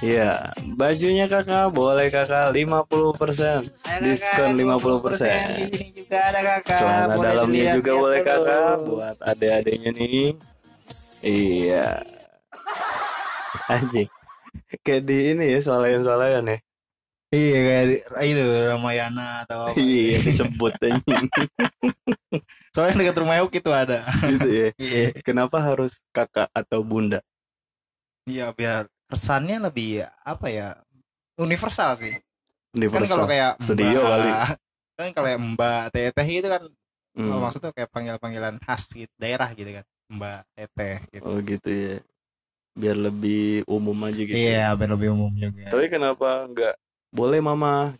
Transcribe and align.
Iya, 0.00 0.48
bajunya 0.74 1.28
kakak 1.28 1.70
boleh 1.70 2.08
kakak 2.08 2.48
50% 2.50 3.60
diskon 4.00 4.56
50%. 4.56 5.60
Di 5.60 5.68
sini 5.68 5.86
juga 5.92 6.18
ada 6.24 6.40
kakak. 6.40 6.78
Celana 6.80 7.04
Boleh 7.12 7.26
dalamnya 7.28 7.52
dilihat 7.52 7.76
juga 7.76 7.90
lihat 7.90 8.00
boleh 8.00 8.18
dulu. 8.18 8.28
kakak 8.32 8.74
buat 8.82 9.16
adik-adiknya 9.22 9.90
nih. 9.92 10.28
Iya. 11.20 11.86
Anjing. 13.68 14.08
Kayak 14.80 15.02
di 15.04 15.16
ini 15.30 15.44
ya 15.46 15.58
swalayan-swalayan 15.60 16.48
ya. 16.48 16.58
Iya 17.30 17.58
kayak 17.62 17.84
di- 17.86 18.02
itu 18.26 18.42
Ramayana 18.66 19.44
atau 19.44 19.68
apa. 19.68 19.76
Iya 19.76 20.16
disebut 20.18 20.72
anjing 20.80 21.24
Soalnya 22.74 22.96
dekat 22.98 23.16
rumah 23.20 23.38
Euk 23.38 23.52
itu 23.52 23.70
ada. 23.70 24.08
gitu 24.24 24.48
ya. 24.48 24.68
Iya. 24.80 25.12
Kenapa 25.20 25.60
harus 25.60 26.00
kakak 26.10 26.48
atau 26.50 26.80
bunda? 26.80 27.20
Iya 28.24 28.50
biar 28.50 28.88
kesannya 29.10 29.58
lebih 29.58 30.06
apa 30.22 30.46
ya 30.48 30.68
universal 31.36 31.98
sih. 31.98 32.14
Kan 32.70 32.78
Universal. 32.78 33.10
kalau 33.10 33.26
kayak 33.26 33.52
Studio 33.58 33.98
kali. 33.98 34.30
Kan 34.94 35.08
kalau 35.10 35.26
kayak 35.26 35.40
Mbak 35.56 35.82
Teteh 35.90 36.28
itu 36.30 36.48
kan 36.48 36.62
Hmm. 37.10 37.26
kalau 37.26 37.42
maksudnya 37.42 37.74
kayak 37.74 37.90
panggil-panggilan 37.90 38.62
khas 38.62 38.86
gitu, 38.94 39.10
daerah 39.18 39.50
gitu 39.58 39.66
kan. 39.74 39.84
Mbak 40.14 40.40
Teteh 40.54 40.96
gitu. 41.10 41.24
Oh 41.26 41.38
gitu 41.42 41.66
ya. 41.68 41.96
Biar 42.78 42.96
lebih 42.96 43.66
umum 43.66 43.98
aja 44.06 44.22
gitu. 44.22 44.38
Iya, 44.38 44.70
biar 44.78 44.90
lebih 44.94 45.10
umum 45.18 45.32
juga. 45.34 45.74
Tapi 45.74 45.90
kenapa 45.90 46.46
nggak 46.46 46.74
boleh 47.10 47.42
mama? 47.42 47.98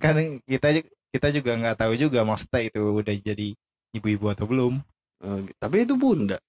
Kan 0.00 0.40
kita 0.48 0.80
kita 1.12 1.28
juga 1.36 1.52
nggak 1.52 1.76
tahu 1.84 1.92
juga 2.00 2.24
maksudnya 2.24 2.64
itu 2.64 2.80
udah 2.80 3.12
jadi 3.12 3.48
ibu-ibu 3.92 4.26
atau 4.32 4.48
belum. 4.48 4.80
Oh. 5.20 5.38
Tapi 5.60 5.84
itu 5.84 5.92
bunda. 5.94 6.40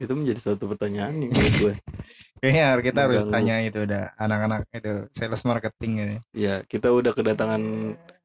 Itu 0.00 0.16
menjadi 0.16 0.40
suatu 0.40 0.64
pertanyaan 0.64 1.12
nih 1.20 1.28
menurut 1.28 1.54
gue. 1.60 1.74
Kayaknya 2.40 2.66
kita 2.80 2.98
harus 3.04 3.20
Mengganggu. 3.28 3.36
tanya 3.36 3.56
itu 3.60 3.78
udah 3.84 4.04
anak-anak 4.16 4.60
itu 4.72 4.92
sales 5.12 5.42
marketing 5.44 5.92
ini. 6.00 6.16
Ya, 6.32 6.64
kita 6.64 6.88
udah 6.88 7.12
kedatangan 7.12 7.60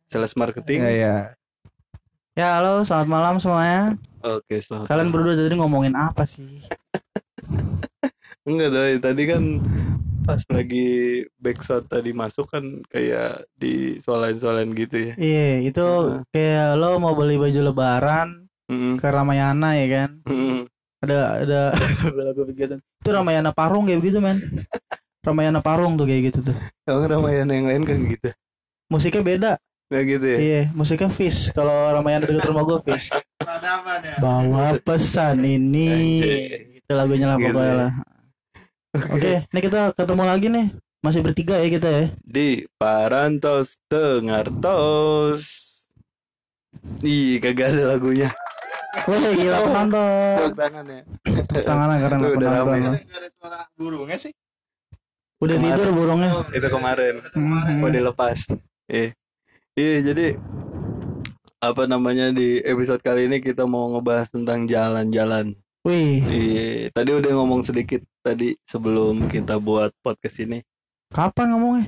sales 0.07 0.31
marketing. 0.39 0.79
Iya, 0.79 0.91
iya. 0.95 1.15
Ya, 2.31 2.47
halo, 2.59 2.87
selamat 2.87 3.07
malam 3.11 3.35
semuanya. 3.43 3.91
Oke, 4.23 4.63
selamat. 4.63 4.87
Kalian 4.87 5.11
berdua 5.11 5.35
tadi 5.35 5.55
ngomongin 5.59 5.99
apa 5.99 6.23
sih? 6.23 6.63
Enggak 8.47 8.69
doi, 8.71 8.95
tadi 9.03 9.23
kan 9.27 9.43
pas 10.23 10.41
lagi 10.47 10.87
backshot 11.37 11.85
tadi 11.91 12.15
masuk 12.15 12.47
kan 12.49 12.63
kayak 12.87 13.45
di 13.53 13.99
soalan-soalan 13.99 14.71
gitu 14.79 15.11
ya. 15.11 15.13
Iya, 15.19 15.47
itu 15.75 15.83
Heeh. 15.83 16.23
kayak 16.31 16.79
lo 16.79 17.03
mau 17.03 17.11
beli 17.19 17.35
baju 17.35 17.59
lebaran 17.67 18.47
Mm-mm. 18.71 18.95
ke 18.95 19.07
Ramayana 19.11 19.75
ya 19.75 19.87
kan? 19.91 20.09
Mm-mm. 20.23 20.71
Ada 21.05 21.19
ada 21.45 21.59
lagu 22.33 22.41
begitu. 22.43 22.75
Itu 22.81 23.09
Ramayana 23.13 23.53
Parung 23.53 23.85
kayak 23.85 24.01
begitu, 24.01 24.17
men. 24.17 24.41
Ramayana 25.21 25.61
Parung 25.61 25.97
tuh 25.97 26.05
kayak 26.09 26.33
gitu 26.33 26.51
tuh. 26.51 26.55
Emang 26.85 27.05
Ramayana 27.05 27.51
yang 27.53 27.65
lain 27.69 27.83
kan 27.85 27.97
gitu. 28.09 28.29
Musiknya 28.89 29.23
beda. 29.25 29.51
Nggak 29.85 30.03
gitu 30.09 30.25
ya? 30.25 30.37
Iya, 30.41 30.61
musiknya 30.73 31.09
Fish. 31.13 31.53
Kalau 31.53 31.93
Ramayana 31.93 32.25
dekat 32.25 32.49
rumah 32.49 32.65
gue 32.65 32.79
Fish. 32.89 33.13
Bawa 34.17 34.77
pesan 34.81 35.45
ini. 35.45 35.89
Itu 36.73 36.91
lagunya 36.97 37.29
lah 37.29 37.37
pokoknya 37.37 37.69
ya. 37.69 37.75
lah. 37.77 37.91
Oke, 39.13 39.33
ini 39.49 39.59
kita 39.61 39.93
ketemu 39.93 40.23
lagi 40.25 40.47
nih. 40.49 40.65
Masih 41.05 41.21
bertiga 41.21 41.61
ya 41.61 41.67
kita 41.69 41.89
ya. 41.89 42.03
Di 42.25 42.65
Parantos 42.81 43.77
Tengartos. 43.85 45.41
Ih, 47.05 47.37
kagak 47.37 47.77
ada 47.77 47.93
lagunya. 47.93 48.33
Wih, 49.05 49.23
gila 49.35 49.57
penonton. 49.61 50.35
Tepuk 50.39 50.55
tangan 50.55 50.85
ya. 50.85 51.01
Tangannya 51.61 51.97
karena 51.99 52.17
Tuh, 52.17 52.31
udah 52.33 52.49
penonton. 52.63 52.93
ada 52.95 53.29
suara 53.29 53.59
burungnya 53.73 54.17
sih 54.17 54.33
Udah 55.35 55.57
tidur 55.57 55.87
burungnya. 55.91 56.31
Itu 56.49 56.67
kemarin. 56.69 57.15
Mau 57.77 57.89
dilepas. 57.89 58.39
Iya. 58.87 59.11
Iya, 59.75 59.95
jadi 60.05 60.39
apa 61.59 61.83
namanya 61.83 62.29
di 62.29 62.61
episode 62.61 63.01
kali 63.01 63.27
ini 63.27 63.41
kita 63.41 63.65
mau 63.65 63.91
ngebahas 63.91 64.31
tentang 64.31 64.63
jalan-jalan. 64.63 65.51
Wih, 65.83 66.23
Iya, 66.23 66.67
tadi 66.89 67.11
udah 67.13 67.31
ngomong 67.35 67.61
sedikit 67.61 68.01
tadi 68.19 68.55
sebelum 68.63 69.27
kita 69.27 69.59
buat 69.59 69.91
podcast 69.99 70.39
ini. 70.39 70.63
kapan 71.11 71.53
ngomongnya? 71.53 71.87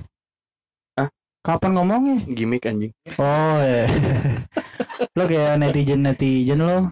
Kapan 1.47 1.71
ngomongnya? 1.79 2.17
Gimik 2.27 2.67
anjing. 2.67 2.91
Oh 3.15 3.57
ya. 3.63 3.87
lo 5.15 5.23
kayak 5.23 5.63
netizen 5.63 6.03
netizen 6.03 6.59
lo. 6.59 6.91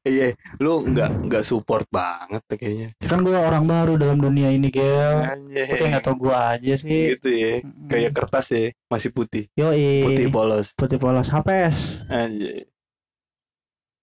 Iya, 0.00 0.32
lu 0.58 0.80
nggak 0.80 1.28
nggak 1.28 1.44
support 1.44 1.84
banget 1.92 2.40
kayaknya. 2.50 2.88
Kan 3.04 3.20
gue 3.20 3.36
orang 3.36 3.68
baru 3.68 4.00
dalam 4.00 4.16
dunia 4.16 4.48
ini, 4.48 4.72
Gel. 4.72 5.22
Kayak 5.52 5.88
nggak 5.92 6.04
tau 6.08 6.16
gue 6.16 6.32
aja 6.34 6.74
sih. 6.74 7.14
Gitu 7.14 7.28
ya. 7.30 7.52
Kayak 7.86 8.16
kertas 8.16 8.48
ya, 8.50 8.72
masih 8.88 9.12
putih. 9.12 9.46
Yo 9.54 9.70
Putih 9.76 10.26
polos. 10.32 10.72
putih 10.74 10.98
polos 10.98 11.28
HPS. 11.30 12.08
Anjay. 12.10 12.66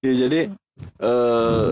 Ya 0.05 0.13
jadi 0.13 0.53
eh 1.01 1.71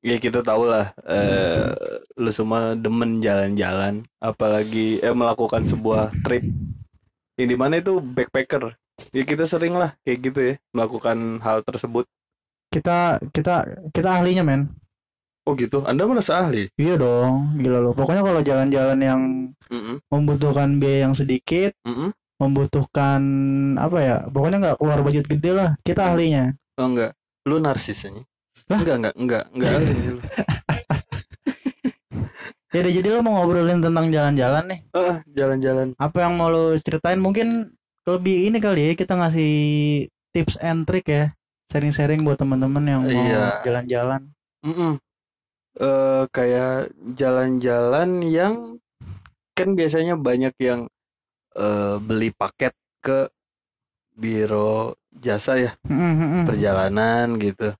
ya 0.00 0.16
kita 0.16 0.40
tahu 0.40 0.64
lah 0.64 0.92
eh 1.04 1.68
lu 2.16 2.30
semua 2.32 2.72
demen 2.74 3.20
jalan-jalan 3.20 4.00
apalagi 4.20 4.98
eh 5.00 5.12
melakukan 5.12 5.62
sebuah 5.68 6.12
trip 6.24 6.44
yang 7.36 7.48
di 7.48 7.56
mana 7.56 7.80
itu 7.80 8.00
backpacker 8.00 8.76
ya 9.12 9.22
kita 9.24 9.44
sering 9.48 9.76
lah 9.76 9.96
kayak 10.04 10.18
gitu 10.24 10.40
ya 10.40 10.54
melakukan 10.72 11.40
hal 11.44 11.60
tersebut 11.64 12.04
Kita 12.70 13.18
kita 13.34 13.66
kita 13.90 14.08
ahlinya 14.22 14.46
men. 14.46 14.70
oh 15.42 15.58
gitu 15.58 15.82
anda 15.82 16.06
merasa 16.06 16.38
ahli 16.38 16.70
Iya 16.78 16.94
dong, 17.02 17.58
gila 17.58 17.82
lo. 17.82 17.90
Pokoknya 17.98 18.22
kalau 18.22 18.40
jalan-jalan 18.46 18.98
yang 19.02 19.20
Mm-mm, 19.66 19.98
membutuhkan 20.06 20.78
biaya 20.78 21.10
yang 21.10 21.14
sedikit, 21.18 21.74
mm-mm. 21.82 22.14
membutuhkan 22.38 23.20
apa 23.74 23.98
ya? 23.98 24.16
Pokoknya 24.30 24.56
nggak 24.62 24.76
keluar 24.78 25.00
budget 25.02 25.26
gede 25.26 25.50
lah. 25.50 25.70
Kita 25.82 26.14
ahlinya. 26.14 26.54
oh 26.78 26.86
enggak 26.86 27.12
lu 27.50 27.58
narsis 27.58 28.06
aja 28.06 28.22
Lah? 28.22 28.29
Enggak 28.70 28.96
enggak 28.96 29.14
enggak 29.18 29.44
enggak 29.50 29.70
ahli 29.74 29.92
lu. 30.06 30.20
Ya 32.70 32.86
udah, 32.86 32.92
jadi 32.94 33.08
lo 33.10 33.18
mau 33.26 33.34
ngobrolin 33.34 33.82
tentang 33.82 34.14
jalan-jalan 34.14 34.62
nih. 34.70 34.80
Jalan-jalan 35.34 35.98
Apa 35.98 36.22
yang 36.22 36.38
mau 36.38 36.54
lo 36.54 36.78
ceritain? 36.78 37.18
Mungkin 37.18 37.66
lebih 38.06 38.46
ini 38.46 38.62
kali 38.62 38.80
ya 38.86 38.92
kita 38.94 39.18
ngasih 39.18 39.52
tips 40.30 40.54
and 40.62 40.86
trick 40.86 41.10
ya. 41.10 41.34
Sharing-sharing 41.66 42.22
buat 42.22 42.38
teman-teman 42.38 42.84
yang 42.86 43.02
mau 43.02 43.10
Iya. 43.10 43.66
jalan-jalan. 43.66 44.22
Mm-mm. 44.62 45.02
Eh, 45.82 46.22
kayak 46.30 46.94
jalan-jalan 47.18 48.22
yang 48.22 48.78
kan 49.50 49.74
biasanya 49.74 50.14
banyak 50.14 50.54
yang 50.62 50.86
eh, 51.58 51.96
beli 51.98 52.30
paket 52.30 52.70
ke 53.02 53.34
biro 54.14 54.94
jasa 55.10 55.58
ya 55.58 55.72
Mm, 55.90 55.98
mm, 55.98 56.14
mm. 56.22 56.44
perjalanan 56.46 57.26
gitu. 57.34 57.74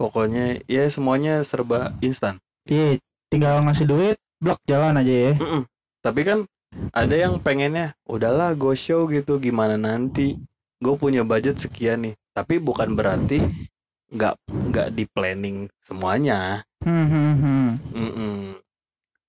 Pokoknya 0.00 0.64
ya 0.64 0.88
semuanya 0.88 1.44
serba 1.44 1.92
instan. 2.00 2.40
Iya, 2.64 2.96
tinggal 3.28 3.60
ngasih 3.68 3.84
duit, 3.84 4.16
blok 4.40 4.56
jalan 4.64 4.96
aja 4.96 5.12
ya. 5.12 5.32
Mm-mm. 5.36 5.68
Tapi 6.00 6.20
kan 6.24 6.48
ada 6.96 7.12
yang 7.12 7.36
pengennya 7.36 7.92
udahlah 8.08 8.56
go 8.56 8.72
show 8.72 9.04
gitu 9.12 9.36
gimana 9.36 9.76
nanti 9.76 10.40
gue 10.80 10.94
punya 10.96 11.20
budget 11.20 11.60
sekian 11.60 12.08
nih. 12.08 12.14
Tapi 12.32 12.56
bukan 12.56 12.96
berarti 12.96 13.44
nggak 14.08 14.40
nggak 14.72 14.88
di 14.96 15.04
planning 15.04 15.68
semuanya. 15.84 16.64
Hmm, 16.80 17.04
hmm, 17.04 17.34
hmm. 17.36 17.68
Mm-mm. 17.92 18.36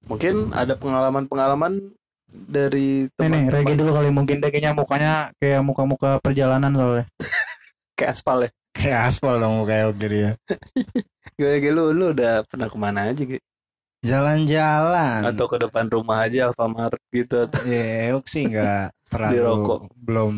Mungkin 0.07 0.55
ada 0.55 0.79
pengalaman-pengalaman 0.79 1.91
dari 2.31 3.11
Nih 3.19 3.27
nih, 3.27 3.43
reggae 3.51 3.75
teman-teman 3.75 3.79
dulu 3.83 3.91
kali 3.91 4.09
mungkin 4.15 4.35
deh 4.39 4.47
kayaknya 4.47 4.71
mukanya 4.71 5.13
kayak 5.35 5.61
muka-muka 5.67 6.23
perjalanan 6.23 6.71
soalnya. 6.71 7.05
kayak 7.99 8.15
aspal 8.15 8.47
ya. 8.47 8.49
Kayak 8.71 9.11
aspal 9.11 9.35
dong 9.37 9.67
kayak 9.67 9.93
gitu 9.99 10.15
ya. 10.15 10.31
Gue 11.39 11.59
lu 11.71 11.91
lu 11.91 12.15
udah 12.15 12.43
pernah 12.47 12.67
ke 12.71 12.77
mana 12.79 13.11
aja 13.11 13.21
gitu? 13.23 13.43
Jalan-jalan. 14.01 15.21
Atau 15.29 15.45
ke 15.45 15.57
depan 15.61 15.85
rumah 15.91 16.25
aja 16.25 16.49
Alfamart 16.49 16.97
gitu 17.13 17.45
Ya, 17.67 18.09
Euk 18.15 18.25
sih 18.25 18.49
nggak 18.49 18.89
terlalu 19.11 19.35
Dirokok. 19.37 19.79
belum 19.99 20.35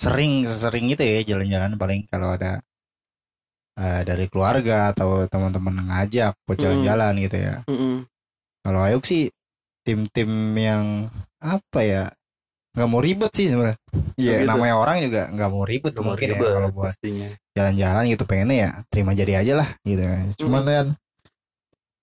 sering 0.00 0.48
sering 0.48 0.88
itu 0.90 1.04
ya 1.04 1.20
jalan-jalan 1.36 1.76
paling 1.76 2.08
kalau 2.08 2.32
ada 2.34 2.64
eh, 3.76 4.00
dari 4.02 4.26
keluarga 4.32 4.90
atau 4.96 5.28
teman-teman 5.28 5.86
ngajak 5.86 6.32
buat 6.48 6.56
Hmm. 6.58 6.64
jalan-jalan 6.64 7.12
gitu 7.22 7.36
ya. 7.38 7.56
Mm-mm. 7.68 8.08
Kalau 8.60 8.80
Ayuk 8.82 9.04
sih 9.06 9.28
tim-tim 9.86 10.28
yang 10.56 11.08
apa 11.40 11.80
ya 11.80 12.04
nggak 12.70 12.88
mau 12.88 13.00
ribet 13.02 13.32
sih 13.34 13.50
sebenarnya. 13.50 13.78
Iya 14.14 14.32
gitu. 14.40 14.48
namanya 14.48 14.74
orang 14.78 14.96
juga 15.02 15.22
nggak 15.28 15.50
mau 15.50 15.64
ribet 15.66 15.92
mau 15.98 16.04
mungkin 16.14 16.26
ya 16.26 16.32
ribet 16.38 16.50
kalau 16.54 16.70
buat 16.70 16.86
pastinya. 16.94 17.28
jalan-jalan 17.52 18.02
gitu 18.08 18.24
pengennya 18.28 18.56
ya 18.56 18.70
terima 18.86 19.10
jadi 19.12 19.32
aja 19.42 19.52
lah 19.58 19.68
gitu. 19.82 20.02
Cuman 20.46 20.62
Hmm. 20.62 20.70
kan 20.70 20.86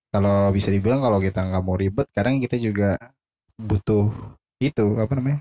kalau 0.08 0.52
bisa 0.52 0.68
dibilang 0.68 1.00
kalau 1.00 1.18
kita 1.18 1.40
nggak 1.44 1.62
mau 1.62 1.76
ribet 1.76 2.08
kadang 2.12 2.36
kita 2.38 2.56
juga 2.56 2.96
butuh 3.56 4.08
itu 4.58 4.86
apa 4.96 5.12
namanya 5.14 5.40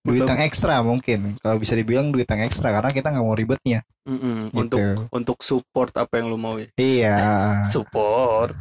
duit 0.00 0.24
yang 0.24 0.40
ekstra 0.40 0.80
mungkin 0.80 1.36
kalau 1.38 1.60
bisa 1.60 1.76
dibilang 1.76 2.08
duit 2.08 2.24
yang 2.24 2.40
ekstra 2.40 2.72
karena 2.72 2.88
kita 2.88 3.12
nggak 3.12 3.26
mau 3.26 3.36
ribetnya 3.36 3.84
Mm-mm. 4.08 4.48
gitu. 4.48 4.56
Untuk 4.56 4.80
untuk 5.12 5.38
support 5.44 5.92
apa 5.94 6.16
yang 6.16 6.30
lu 6.30 6.38
mau 6.40 6.56
ya. 6.56 6.68
iya 6.74 7.16
Support. 7.72 8.54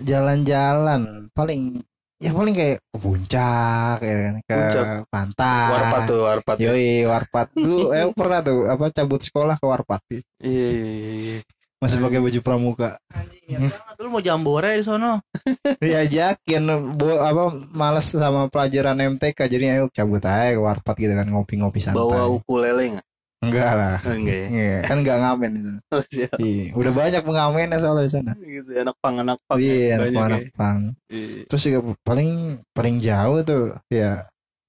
Jalan-jalan 0.00 1.26
paling 1.34 1.82
ya 2.22 2.30
paling 2.30 2.54
kayak 2.54 2.78
ke 2.78 2.98
puncak 2.98 3.96
ya 3.98 4.14
kan 4.22 4.34
ke 4.40 4.54
Puncak. 4.54 4.86
pantai 5.10 5.68
Warpat 5.68 6.00
tuh, 6.06 6.20
warpat. 6.22 6.56
ya. 6.56 6.70
Yoi, 6.70 6.88
warpat. 7.04 7.46
Lu 7.58 7.90
eh 7.90 8.06
pernah 8.14 8.40
tuh 8.40 8.70
apa 8.70 8.84
cabut 8.88 9.18
sekolah 9.18 9.58
ke 9.58 9.66
warpat. 9.66 10.00
Iya, 10.06 10.22
iya, 10.40 10.68
iya, 10.70 11.10
iya. 11.12 11.38
Masih 11.82 11.98
pakai 11.98 12.22
baju 12.22 12.40
pramuka. 12.46 12.94
Anjing, 13.10 13.58
ya. 13.58 13.58
Dulu 13.98 14.08
mau 14.08 14.22
jambore 14.22 14.78
di 14.78 14.86
sono. 14.86 15.18
Diajakin 15.82 16.62
bo, 16.94 17.18
apa 17.18 17.42
males 17.74 18.06
sama 18.06 18.46
pelajaran 18.46 19.18
MTK 19.18 19.38
jadi 19.50 19.66
ayo 19.76 19.90
cabut 19.90 20.22
aja 20.22 20.54
ke 20.54 20.62
warpat 20.62 20.94
gitu 20.94 21.10
kan 21.18 21.26
ngopi-ngopi 21.26 21.82
santai. 21.82 21.98
Bawa 21.98 22.30
ukulele 22.30 22.96
nggak? 22.96 23.06
Enggak 23.42 23.70
lah. 23.74 23.96
Oh, 24.06 24.14
Enggak 24.14 24.38
ya. 24.38 24.46
Iya, 24.54 24.76
kan 24.86 24.96
enggak 25.02 25.18
ngamen 25.18 25.50
itu. 25.58 25.70
Oh, 25.92 26.02
iya. 26.14 26.28
Iya, 26.38 26.64
udah 26.78 26.92
banyak 26.94 27.22
pengamennya 27.26 27.78
soalnya 27.82 28.04
di 28.06 28.12
sana. 28.14 28.32
gitu 28.38 28.70
ya, 28.70 28.80
anak 28.86 28.96
pang 29.02 29.16
anak 29.18 29.38
pang 29.50 29.58
Iya, 29.58 29.74
ya. 29.74 29.94
anak 29.98 30.08
anak 30.14 30.42
ya. 30.46 30.50
pang. 30.54 30.78
Iya. 31.10 31.42
Terus 31.50 31.62
juga 31.66 31.78
paling 32.06 32.30
paling 32.70 32.96
jauh 33.02 33.38
tuh 33.42 33.64
ya 33.90 34.10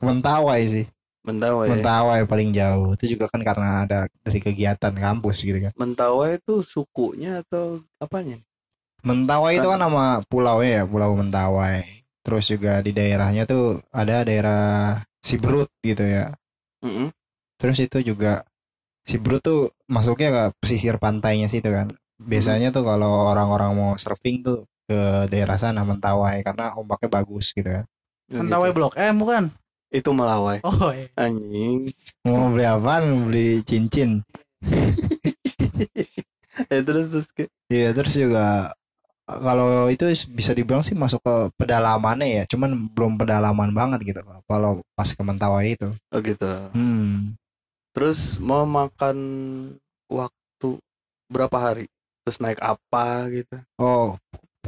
Mentawai 0.01 0.61
sih. 0.67 0.85
Mentawai 1.23 1.65
ya. 1.69 1.71
Mentawai 1.79 2.19
paling 2.27 2.49
jauh. 2.51 2.87
Itu 2.99 3.05
juga 3.15 3.31
kan 3.31 3.39
karena 3.45 3.87
ada 3.87 3.99
dari 4.25 4.39
kegiatan 4.43 4.91
kampus 4.91 5.45
gitu 5.45 5.69
kan. 5.69 5.71
Mentawai 5.79 6.41
itu 6.41 6.59
sukunya 6.59 7.39
atau 7.45 7.79
apanya 8.01 8.41
Mentawai 9.03 9.59
itu 9.59 9.67
kan 9.67 9.79
nama 9.79 10.23
pulaunya 10.27 10.81
ya, 10.81 10.83
Pulau 10.87 11.11
Mentawai. 11.15 11.83
Terus 12.23 12.47
juga 12.47 12.79
di 12.79 12.95
daerahnya 12.95 13.43
tuh 13.43 13.83
ada 13.91 14.23
daerah 14.23 14.63
Siberut 15.19 15.67
gitu 15.83 16.03
ya. 16.07 16.31
Mm-mm. 16.83 17.11
Terus 17.59 17.77
itu 17.83 17.99
juga 18.03 18.47
Siberut 19.03 19.44
tuh 19.44 19.71
masuknya 19.85 20.29
ke 20.31 20.44
pesisir 20.63 20.95
pantainya 20.97 21.51
situ 21.51 21.67
kan. 21.67 21.91
Biasanya 22.17 22.71
tuh 22.71 22.88
kalau 22.88 23.31
orang-orang 23.31 23.71
mau 23.75 23.91
surfing 24.00 24.39
tuh 24.41 24.63
ke 24.88 25.27
daerah 25.27 25.55
sana 25.59 25.83
Mentawai 25.83 26.39
karena 26.44 26.71
ombaknya 26.75 27.09
bagus 27.11 27.51
gitu 27.51 27.67
kan. 27.67 27.85
Mentawai 28.31 28.71
Gitu. 28.71 28.77
Blok 28.79 28.95
M 28.95 29.15
bukan? 29.19 29.44
itu 29.94 30.09
Melawai 30.09 30.57
Oh 30.65 30.89
iya. 30.89 31.05
anjing 31.13 31.85
Mau 32.25 32.50
beli 32.50 32.65
apa? 32.65 32.97
Mau 33.05 33.29
beli 33.29 33.61
cincin. 33.61 34.25
eh 36.71 36.81
terus 36.88 37.13
terus 37.13 37.27
ke 37.29 37.45
Iya, 37.69 37.94
terus 37.94 38.17
juga 38.17 38.73
kalau 39.23 39.88
itu 39.94 40.03
bisa 40.33 40.51
dibilang 40.51 40.81
sih 40.81 40.97
masuk 40.97 41.21
ke 41.23 41.35
pedalamannya 41.61 42.41
ya, 42.41 42.44
cuman 42.49 42.91
belum 42.91 43.15
pedalaman 43.21 43.71
banget 43.71 44.01
gitu 44.03 44.19
kalau 44.49 44.81
pas 44.97 45.07
ke 45.07 45.21
Mentawai 45.21 45.77
itu. 45.77 45.89
oh 46.09 46.19
gitu 46.25 46.49
Hmm. 46.73 47.38
Terus 47.94 48.42
mau 48.42 48.66
makan 48.66 49.18
waktu 50.10 50.69
berapa 51.30 51.57
hari? 51.57 51.86
Terus 52.25 52.42
naik 52.42 52.60
apa 52.60 53.30
gitu? 53.31 53.56
Oh, 53.78 54.18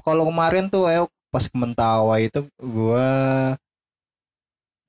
kalau 0.06 0.30
kemarin 0.30 0.70
tuh 0.70 0.86
ayo 0.88 1.10
pas 1.34 1.44
ke 1.50 1.58
Mentawai 1.58 2.32
itu 2.32 2.48
gua 2.62 3.10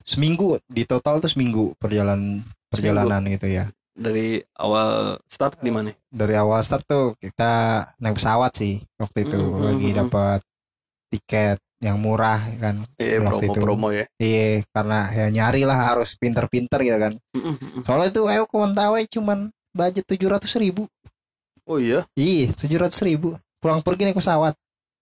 seminggu 0.07 0.61
di 0.71 0.87
total 0.87 1.19
tuh 1.19 1.27
seminggu 1.27 1.75
perjalanan 1.75 2.39
perjalanan 2.71 3.27
gitu 3.27 3.51
ya. 3.51 3.67
dari 3.97 4.45
awal 4.53 5.17
start 5.25 5.57
di 5.57 5.73
mana? 5.73 5.89
Dari 6.13 6.37
awal 6.37 6.61
start 6.61 6.85
tuh 6.85 7.17
kita 7.17 7.81
naik 7.97 8.21
pesawat 8.21 8.53
sih 8.53 8.77
waktu 9.01 9.25
itu. 9.25 9.41
Hmm, 9.41 9.57
hmm, 9.57 9.65
lagi 9.65 9.89
hmm. 9.89 9.97
dapat 10.05 10.39
tiket 11.09 11.57
yang 11.77 12.01
murah 12.01 12.41
kan. 12.57 12.85
eh 12.97 13.21
Waktu 13.21 13.47
promo 13.47 13.53
itu. 13.53 13.59
promo 13.61 13.87
ya 13.93 14.05
Iya, 14.17 14.65
karena 14.73 14.99
ya 15.13 15.25
nyari 15.29 15.61
lah 15.61 15.93
harus 15.93 16.17
pinter-pinter 16.17 16.81
gitu 16.81 16.97
kan. 16.97 17.13
Soalnya 17.85 18.09
tuh 18.09 18.25
ayo 18.27 18.49
ke 18.49 18.55
Mentawai 18.57 19.05
cuman 19.05 19.49
budget 19.71 20.05
tujuh 20.09 20.25
ratus 20.27 20.57
ribu. 20.57 20.89
oh 21.67 21.77
iya 21.77 22.07
Iya, 22.17 22.49
tujuh 22.57 22.79
ratus 22.81 23.03
ribu. 23.03 23.37
Pulang 23.59 23.85
pergi 23.85 24.09
naik 24.09 24.17
pesawat. 24.17 24.57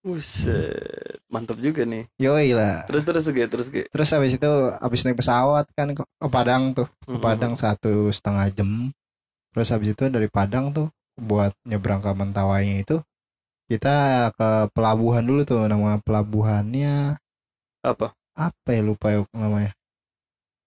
Buset, 0.06 1.18
mantap 1.26 1.58
juga 1.58 1.82
nih. 1.82 2.06
Yoi 2.16 2.54
lah. 2.54 2.86
Terus 2.86 3.02
terus 3.02 3.24
gitu, 3.26 3.48
terus 3.50 3.68
gitu. 3.68 3.88
Terus 3.90 4.08
habis 4.14 4.32
itu 4.34 4.50
habis 4.78 5.00
naik 5.02 5.18
pesawat 5.18 5.66
kan 5.74 5.90
ke, 5.92 6.02
ke 6.06 6.28
Padang 6.30 6.72
tuh. 6.72 6.86
Ke 7.02 7.18
Padang 7.18 7.58
satu 7.58 8.08
setengah 8.10 8.46
jam. 8.54 8.94
Terus 9.50 9.68
habis 9.74 9.92
itu 9.92 10.06
dari 10.06 10.30
Padang 10.30 10.70
tuh 10.70 10.88
buat 11.16 11.52
nyebrang 11.64 11.98
ke 12.00 12.10
Mentawainya 12.12 12.86
itu 12.86 12.96
kita 13.66 13.96
ke 14.32 14.48
pelabuhan 14.70 15.22
dulu 15.22 15.42
tuh 15.42 15.66
nama 15.66 15.98
pelabuhannya 16.00 17.18
Apa? 17.82 18.14
apa 18.36 18.68
ya 18.68 18.82
lupa 18.82 19.10
ya 19.10 19.24
namanya. 19.32 19.72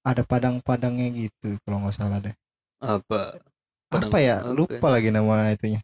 Ada 0.01 0.23
padang-padangnya 0.23 1.07
gitu 1.11 1.59
kalau 1.61 1.83
nggak 1.83 1.93
salah 1.93 2.17
deh. 2.17 2.33
Apa? 2.79 3.37
Padang- 3.87 4.09
apa 4.09 4.17
ya? 4.17 4.35
oke. 4.41 4.55
Lupa 4.55 4.87
lagi 4.89 5.09
nama 5.09 5.51
itunya. 5.51 5.81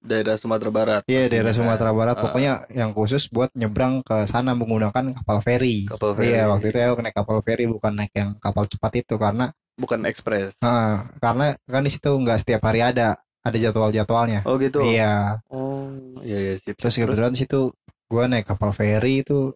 Daerah 0.00 0.40
Sumatera 0.40 0.72
Barat. 0.72 1.02
Iya 1.04 1.28
daerah 1.28 1.50
Pastinya 1.50 1.76
kan. 1.76 1.76
Sumatera 1.76 1.90
Barat 1.92 2.16
Ah. 2.16 2.22
pokoknya 2.24 2.52
yang 2.72 2.90
khusus 2.92 3.28
buat 3.28 3.52
nyebrang 3.52 4.00
ke 4.00 4.24
sana 4.24 4.56
menggunakan 4.56 5.12
kapal 5.12 5.44
feri. 5.44 5.84
Kapal 5.84 6.16
feri. 6.16 6.32
Iya 6.32 6.48
waktu 6.48 6.66
itu 6.70 6.78
ya 6.78 6.88
naik 6.94 7.12
kapal 7.12 7.38
feri 7.44 7.64
bukan 7.66 7.92
naik 7.92 8.12
yang 8.14 8.32
kapal 8.38 8.64
cepat 8.64 8.92
itu 8.96 9.14
karena 9.16 9.52
Bukan 9.76 10.04
ekspres. 10.04 10.52
ah, 10.60 11.08
karena 11.20 11.56
kan 11.64 11.82
di 11.84 11.90
situ 11.90 12.08
nggak 12.12 12.38
setiap 12.38 12.64
hari 12.64 12.80
ada 12.80 13.16
ada 13.40 13.56
jadwal-jadwalnya. 13.56 14.44
Oh 14.44 14.60
gitu. 14.60 14.84
Iya. 14.84 15.40
Oh, 15.48 15.88
iya 16.20 16.38
iya 16.38 16.54
sip. 16.60 16.76
Terus 16.76 16.96
kebetulan 17.00 17.32
di 17.32 17.40
situ 17.44 17.72
gua 18.10 18.28
naik 18.28 18.48
kapal 18.48 18.74
feri 18.76 19.24
itu 19.24 19.54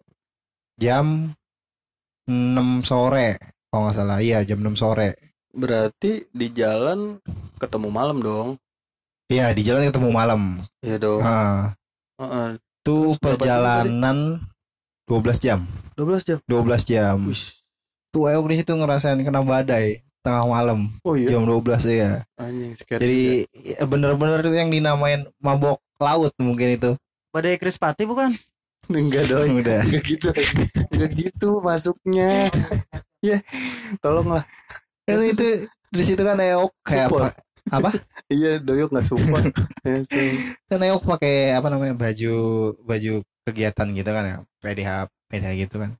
jam 0.79 1.35
6 2.25 2.81
sore 2.81 3.37
kalau 3.69 3.89
nggak 3.89 3.95
salah. 3.95 4.17
Iya 4.23 4.41
jam 4.47 4.63
6 4.63 4.73
sore. 4.75 5.35
berarti 5.55 6.27
di 6.35 6.51
jalan 6.51 7.17
ketemu 7.55 7.87
malam 7.87 8.19
dong. 8.19 8.49
Iya 9.31 9.55
di 9.55 9.63
jalan 9.65 9.87
ketemu 9.89 10.09
malam. 10.11 10.41
Iya 10.83 10.97
dong. 10.99 11.23
Heeh. 11.23 12.59
Terus 12.85 13.17
berapa 13.17 13.41
jam 13.41 13.41
perjalanan 13.41 14.17
12 15.09 15.41
jam. 15.41 15.59
12 15.97 16.27
jam. 16.27 16.37
12 16.45 16.83
jam. 16.85 17.17
Wih. 17.31 17.43
Tuh 18.13 18.29
Eok 18.29 18.45
di 18.51 18.55
situ 18.61 18.71
ngerasain 18.75 19.17
kena 19.25 19.41
badai 19.41 20.04
tengah 20.25 20.41
malam 20.43 20.89
Oh 21.05 21.13
iya. 21.13 21.29
jam 21.31 21.45
12 21.45 21.61
ya. 21.93 22.11
Anjing 22.35 22.73
scary 22.73 22.99
Jadi 22.99 23.19
ya 23.77 23.85
bener-bener 23.85 24.41
itu 24.41 24.57
yang 24.57 24.73
dinamain 24.73 25.29
mabok 25.37 25.77
laut 26.01 26.33
mungkin 26.41 26.73
itu. 26.73 26.91
Badai 27.29 27.61
Krispati 27.61 28.03
bukan? 28.03 28.33
enggak 28.89 29.29
dong. 29.29 29.53
Udah. 29.61 29.85
Enggak 29.85 30.03
gitu. 30.07 30.29
Enggak 30.89 31.11
gitu 31.13 31.49
masuknya. 31.59 32.49
ya, 33.21 33.37
tolonglah. 33.97 34.45
Kan 35.05 35.21
itu 35.21 35.69
di 35.89 36.03
situ 36.03 36.21
kan 36.21 36.37
Eok 36.37 36.73
kayak 36.81 37.07
Support. 37.07 37.21
apa? 37.21 37.29
Apa? 37.65 37.89
Iya, 38.29 38.61
doyok 38.61 38.89
nggak 38.89 39.05
support. 39.05 39.45
Ya, 39.85 40.01
so- 40.01 40.41
Kan 40.65 40.81
Eok 40.81 41.03
pakai 41.05 41.53
apa 41.53 41.69
namanya 41.69 41.93
baju 41.93 42.33
baju 42.81 43.13
kegiatan 43.45 43.87
gitu 43.93 44.09
kan 44.09 44.23
ya, 44.25 44.37
PDH 44.59 44.89
PDH 45.29 45.51
gitu 45.61 45.75
kan. 45.77 45.93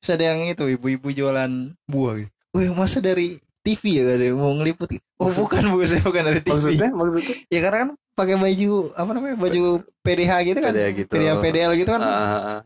Terus 0.00 0.10
ada 0.12 0.24
yang 0.26 0.44
itu 0.44 0.64
ibu-ibu 0.70 1.08
jualan 1.08 1.48
buah 1.86 2.14
gitu. 2.20 2.30
Wih 2.52 2.70
masa 2.70 3.00
dari 3.00 3.40
TV 3.64 3.82
ya 3.96 4.02
ada 4.06 4.20
yang 4.22 4.36
mau 4.36 4.52
ngeliput 4.52 4.88
gitu. 4.92 5.04
Oh 5.16 5.32
bukan 5.32 5.64
bu, 5.72 5.80
saya 5.82 6.04
bukan 6.04 6.22
dari 6.22 6.38
TV. 6.38 6.52
maksudnya 6.52 6.88
maksudnya 6.92 7.34
Ya 7.48 7.60
karena 7.60 7.78
kan 7.80 7.88
pakai 8.12 8.36
baju 8.36 8.70
apa 8.92 9.10
namanya 9.10 9.36
baju 9.40 9.62
PDH 10.04 10.32
gitu 10.44 10.58
kan. 10.60 10.72
PDH 10.72 10.88
gitu. 10.94 11.10
PDH 11.10 11.32
PDL 11.40 11.72
gitu 11.74 11.90
kan. 11.90 12.02
Ah. 12.04 12.60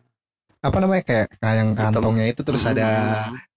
Apa 0.58 0.82
namanya 0.82 1.06
kayak 1.06 1.26
kayak 1.38 1.54
yang 1.54 1.70
kantongnya 1.70 2.26
itu 2.26 2.42
terus 2.42 2.66
ada 2.66 2.90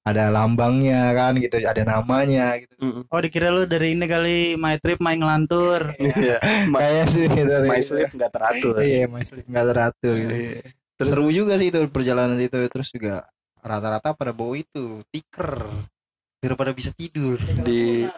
ada 0.01 0.29
lambangnya 0.29 1.10
kan 1.12 1.33
gitu, 1.33 1.57
ada 1.57 1.81
namanya 1.81 2.57
gitu. 2.57 2.74
mm, 2.77 2.93
mm. 2.93 3.03
Oh 3.10 3.17
dikira 3.17 3.50
lu 3.50 3.65
dari 3.65 3.93
ini 3.93 4.05
kali 4.05 4.38
my 4.53 4.77
trip 4.77 5.01
main 5.01 5.17
ngelantur. 5.17 5.93
Iya. 5.98 6.38
Ma- 6.69 6.77
Kayak 6.77 7.05
sih 7.10 7.25
gitu. 7.25 7.53
My 7.65 7.81
sleep 7.81 8.10
nggak 8.13 8.31
teratur. 8.31 8.74
Iya, 8.81 9.05
my 9.10 9.24
sleep 9.25 9.45
nggak 9.50 9.65
teratur 9.67 10.13
gitu. 10.15 10.33
Iya. 10.33 10.62
Terus- 10.93 11.10
Seru 11.10 11.25
juga 11.33 11.57
sih 11.57 11.74
itu 11.74 11.81
perjalanan 11.89 12.38
itu 12.38 12.62
terus 12.69 12.93
juga 12.93 13.25
rata-rata 13.62 14.13
pada 14.13 14.29
bawa 14.29 14.57
itu 14.57 15.01
tiker 15.10 15.69
biar 16.41 16.53
pada 16.57 16.74
bisa 16.74 16.89
tidur. 16.91 17.38
Di 17.62 18.10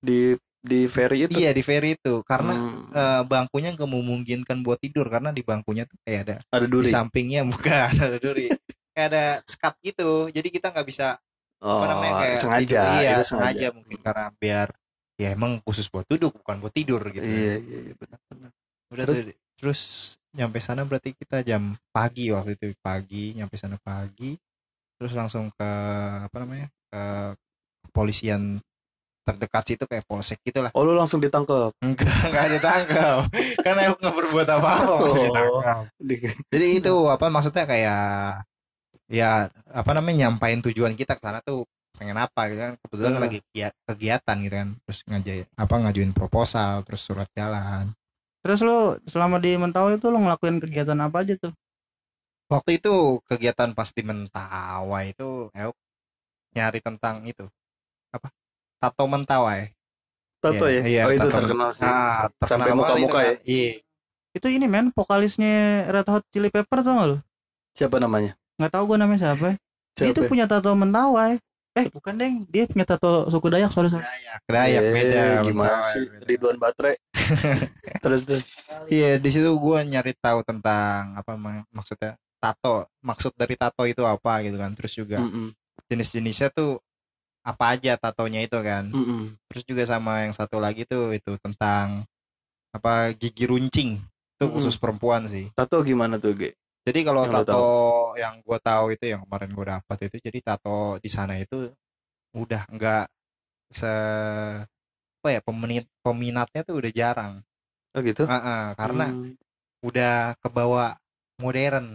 di 0.00 0.18
di 0.66 0.80
ferry 0.90 1.28
itu. 1.30 1.36
Iya 1.38 1.50
di 1.54 1.62
ferry 1.62 1.94
itu 1.94 2.24
karena 2.26 2.54
Hmm, 2.56 2.90
eh, 2.90 3.22
bangkunya 3.22 3.70
nggak 3.76 3.86
memungkinkan 3.86 4.58
buat 4.66 4.78
tidur 4.82 5.06
karena 5.12 5.30
di 5.30 5.42
bangkunya 5.46 5.84
tuh 5.86 5.96
kayak 6.02 6.20
ada 6.26 6.36
ada 6.50 6.66
di 6.66 6.70
duri. 6.72 6.88
sampingnya 6.90 7.40
bukan 7.46 7.92
ada 8.10 8.18
duri 8.18 8.50
kayak 8.96 9.08
ada 9.12 9.24
skat 9.46 9.74
gitu 9.84 10.32
jadi 10.32 10.48
kita 10.50 10.72
nggak 10.72 10.86
bisa 10.88 11.20
Oh, 11.64 11.80
apa 11.80 11.86
namanya 11.88 12.14
kayak 12.20 12.36
sengaja. 12.44 12.60
tidur. 12.60 12.84
iya 13.00 13.10
itu 13.16 13.24
sengaja 13.24 13.66
mungkin 13.72 13.98
karena 14.04 14.24
biar 14.36 14.68
ya 15.16 15.28
emang 15.32 15.52
khusus 15.64 15.86
buat 15.88 16.04
duduk 16.04 16.32
bukan 16.44 16.56
buat 16.60 16.72
tidur 16.76 17.00
gitu 17.12 17.24
Iya, 17.24 17.54
iya, 17.64 17.78
iya 17.88 17.94
benar-benar. 17.96 18.50
udah 18.92 19.04
Terus? 19.08 19.16
tuh 19.16 19.24
terus 19.56 19.80
nyampe 20.36 20.58
sana 20.60 20.84
berarti 20.84 21.16
kita 21.16 21.40
jam 21.40 21.72
pagi 21.96 22.28
waktu 22.28 22.60
itu 22.60 22.76
pagi 22.84 23.32
nyampe 23.32 23.56
sana 23.56 23.80
pagi 23.80 24.36
terus 25.00 25.12
langsung 25.16 25.48
ke 25.56 25.68
apa 26.28 26.36
namanya 26.44 26.68
ke 26.92 27.02
kepolisian 27.96 28.60
terdekat 29.24 29.64
situ 29.64 29.88
kayak 29.88 30.04
polsek 30.04 30.38
gitu 30.44 30.60
lah 30.60 30.70
Oh, 30.70 30.84
lu 30.84 30.92
langsung 30.92 31.18
ditangkap. 31.18 31.72
enggak 31.80 32.06
enggak 32.28 32.46
ditangkap 32.52 33.18
karena 33.58 33.80
aku 33.88 33.96
nggak 33.98 34.14
berbuat 34.14 34.48
apa-apa 34.52 34.92
Oh. 35.00 35.08
ditangkap 35.08 35.82
Di- 35.98 36.20
jadi 36.46 36.66
itu 36.76 36.94
apa 37.08 37.26
maksudnya 37.26 37.64
kayak 37.64 38.02
ya 39.08 39.48
apa 39.66 39.90
namanya 39.92 40.28
nyampain 40.28 40.60
tujuan 40.60 40.92
kita 40.92 41.14
ke 41.14 41.22
sana 41.22 41.40
tuh 41.40 41.64
pengen 41.96 42.14
apa 42.14 42.46
gitu 42.46 42.60
kan 42.60 42.72
kebetulan 42.78 43.12
Hmm. 43.12 43.24
lagi 43.24 43.38
kegiatan 43.82 44.36
gitu 44.38 44.54
kan 44.54 44.68
terus 44.84 44.98
ngajain 45.02 45.46
apa 45.50 45.74
ngajuin 45.74 46.12
proposal 46.12 46.84
terus 46.84 47.00
surat 47.00 47.26
jalan 47.32 47.96
Terus 48.38 48.62
lu 48.62 48.78
selama 49.02 49.42
di 49.42 49.58
Mentawai 49.58 49.96
itu 49.96 50.06
lu 50.06 50.22
ngelakuin 50.22 50.62
kegiatan 50.62 50.94
apa 51.02 51.26
aja 51.26 51.34
tuh? 51.36 51.50
waktu 52.46 52.78
itu 52.78 52.94
kegiatan 53.26 53.74
pas 53.74 53.90
di 53.90 54.02
Mentawai 54.02 55.10
itu 55.10 55.50
Euk 55.50 55.74
nyari 56.54 56.78
tentang 56.78 57.26
itu 57.26 57.42
apa 58.16 58.28
tato 58.76 59.04
Mentawai 59.04 59.70
Tato 60.36 60.64
Iya, 60.68 60.78
ya? 60.78 60.82
iya, 60.84 61.00
oh 61.08 61.12
itu 61.12 61.26
tato. 61.26 61.36
terkenal 61.42 61.70
sih. 61.72 61.82
ah 61.82 62.28
terkenal 62.36 62.46
Sampai 62.46 62.68
banget 62.68 62.78
muka-muka 62.78 63.18
itu 63.18 63.26
ya? 63.26 63.34
iya 63.46 63.72
Itu 64.32 64.46
ini 64.48 64.66
men, 64.68 64.92
vokalisnya 64.92 65.54
Red 65.88 66.06
Hot 66.06 66.24
Chili 66.28 66.52
Pepper 66.52 66.84
tau 66.84 66.92
gak 66.92 67.08
lu? 67.08 67.18
Siapa 67.72 67.96
namanya? 67.96 68.36
Nggak 68.56 68.68
tahu 68.70 68.84
gue 68.84 68.96
namanya 68.96 69.20
siapa. 69.22 69.56
Dia 69.56 69.58
Siapa? 69.96 70.12
itu 70.12 70.20
punya 70.28 70.44
tato 70.44 70.68
mentawai. 70.72 71.40
Eh 71.72 71.86
bukan 71.88 72.12
deng, 72.14 72.44
dia 72.46 72.64
punya 72.64 72.84
tato 72.84 73.24
suku 73.26 73.48
Dayak 73.48 73.72
sorry 73.72 73.88
sorry. 73.88 74.04
Dayak 74.04 74.40
Dayak 74.44 74.82
Eh, 74.82 74.92
beda 74.92 75.22
Gimana 75.40 75.72
Mentawai 75.72 75.92
sih? 75.92 76.04
beda. 76.06 76.24
Ridwan 76.24 76.56
Baterai. 76.56 76.96
terus 78.04 78.22
terus. 78.22 78.44
iya 78.86 79.16
di 79.16 79.30
situ 79.32 79.48
gue 79.50 79.78
nyari 79.82 80.12
tahu 80.14 80.44
tentang 80.44 81.16
apa 81.16 81.32
mak- 81.34 81.68
maksudnya 81.72 82.14
tato 82.36 82.84
maksud 83.00 83.32
dari 83.32 83.56
tato 83.56 83.82
itu 83.82 84.04
apa 84.04 84.40
gitu 84.40 84.56
kan 84.56 84.70
terus 84.72 84.92
juga 84.92 85.24
Mm-mm. 85.24 85.48
jenis-jenisnya 85.86 86.52
tuh 86.52 86.76
apa 87.46 87.64
aja 87.78 87.94
tatonya 87.94 88.42
itu 88.42 88.58
kan 88.58 88.90
Mm-mm. 88.90 89.38
terus 89.46 89.62
juga 89.62 89.86
sama 89.86 90.26
yang 90.26 90.34
satu 90.34 90.58
lagi 90.58 90.82
tuh 90.82 91.14
itu 91.14 91.38
tentang 91.38 92.02
apa 92.74 93.14
gigi 93.14 93.46
runcing 93.46 94.02
itu 94.36 94.44
Mm-mm. 94.44 94.54
khusus 94.58 94.74
perempuan 94.76 95.24
sih 95.30 95.46
Tato 95.54 95.80
gimana 95.86 96.18
tuh, 96.18 96.34
Ge? 96.36 96.50
jadi 96.86 97.00
kalau 97.06 97.24
Yang 97.24 97.34
tato 97.46 97.64
yang 98.18 98.34
gue 98.42 98.58
tahu 98.60 98.84
itu 98.94 99.04
yang 99.14 99.20
kemarin 99.24 99.50
gue 99.54 99.66
dapat 99.66 99.98
itu 100.10 100.16
jadi 100.26 100.38
tato 100.42 100.98
di 100.98 101.10
sana 101.10 101.34
itu 101.38 101.70
udah 102.36 102.62
nggak 102.68 103.04
se 103.72 103.92
apa 105.20 105.28
ya 105.34 105.40
peminat 105.42 105.86
peminatnya 106.04 106.60
tuh 106.62 106.74
udah 106.78 106.92
jarang 106.94 107.34
Oh 107.96 108.00
gitu? 108.04 108.22
Ah, 108.28 108.38
ah, 108.38 108.64
karena 108.76 109.06
Hmm. 109.10 109.34
udah 109.82 110.34
kebawa 110.42 110.94
modern 111.42 111.86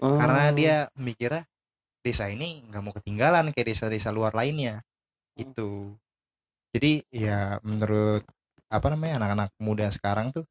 Oh. 0.00 0.14
karena 0.18 0.44
dia 0.54 0.76
mikirnya 0.98 1.42
desa 2.08 2.32
ini 2.32 2.64
nggak 2.72 2.80
mau 2.80 2.96
ketinggalan 2.96 3.52
kayak 3.52 3.68
desa-desa 3.76 4.08
luar 4.08 4.32
lainnya 4.32 4.80
itu 5.36 5.92
jadi 6.72 7.04
ya 7.12 7.38
menurut 7.64 8.24
apa 8.68 8.86
namanya 8.92 9.20
anak-anak 9.24 9.50
muda 9.60 9.86
sekarang 9.92 10.32
tuh 10.32 10.44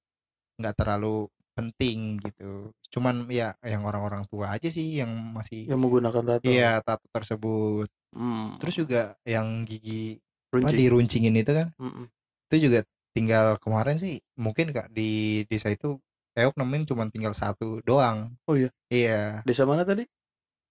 nggak 0.58 0.74
terlalu 0.78 1.30
penting 1.58 2.22
gitu 2.22 2.70
cuman 2.94 3.26
ya 3.34 3.58
yang 3.66 3.82
orang-orang 3.86 4.26
tua 4.30 4.54
aja 4.54 4.70
sih 4.70 5.02
yang 5.02 5.10
masih 5.34 5.66
yang 5.66 5.82
menggunakan 5.82 6.22
tato. 6.38 6.46
iya 6.46 6.78
tato 6.86 7.06
tersebut 7.10 7.90
Hmm. 8.18 8.58
terus 8.58 8.74
juga 8.80 9.14
yang 9.28 9.62
gigi 9.68 10.18
apa 10.50 10.72
Runcing. 10.72 10.80
diruncingin 10.80 11.36
itu 11.38 11.52
kan 11.54 11.68
Mm-mm. 11.78 12.08
itu 12.50 12.56
juga 12.72 12.80
tinggal 13.14 13.60
kemarin 13.62 14.00
sih 14.00 14.18
mungkin 14.40 14.72
kak 14.74 14.90
di 14.90 15.44
desa 15.46 15.70
itu 15.70 16.00
Eok 16.38 16.56
nemuin 16.58 16.88
cuma 16.88 17.04
tinggal 17.12 17.34
satu 17.36 17.82
doang 17.84 18.34
Oh 18.48 18.56
iya? 18.58 18.70
iya 18.90 19.44
Desa 19.46 19.68
mana 19.68 19.84
tadi? 19.86 20.08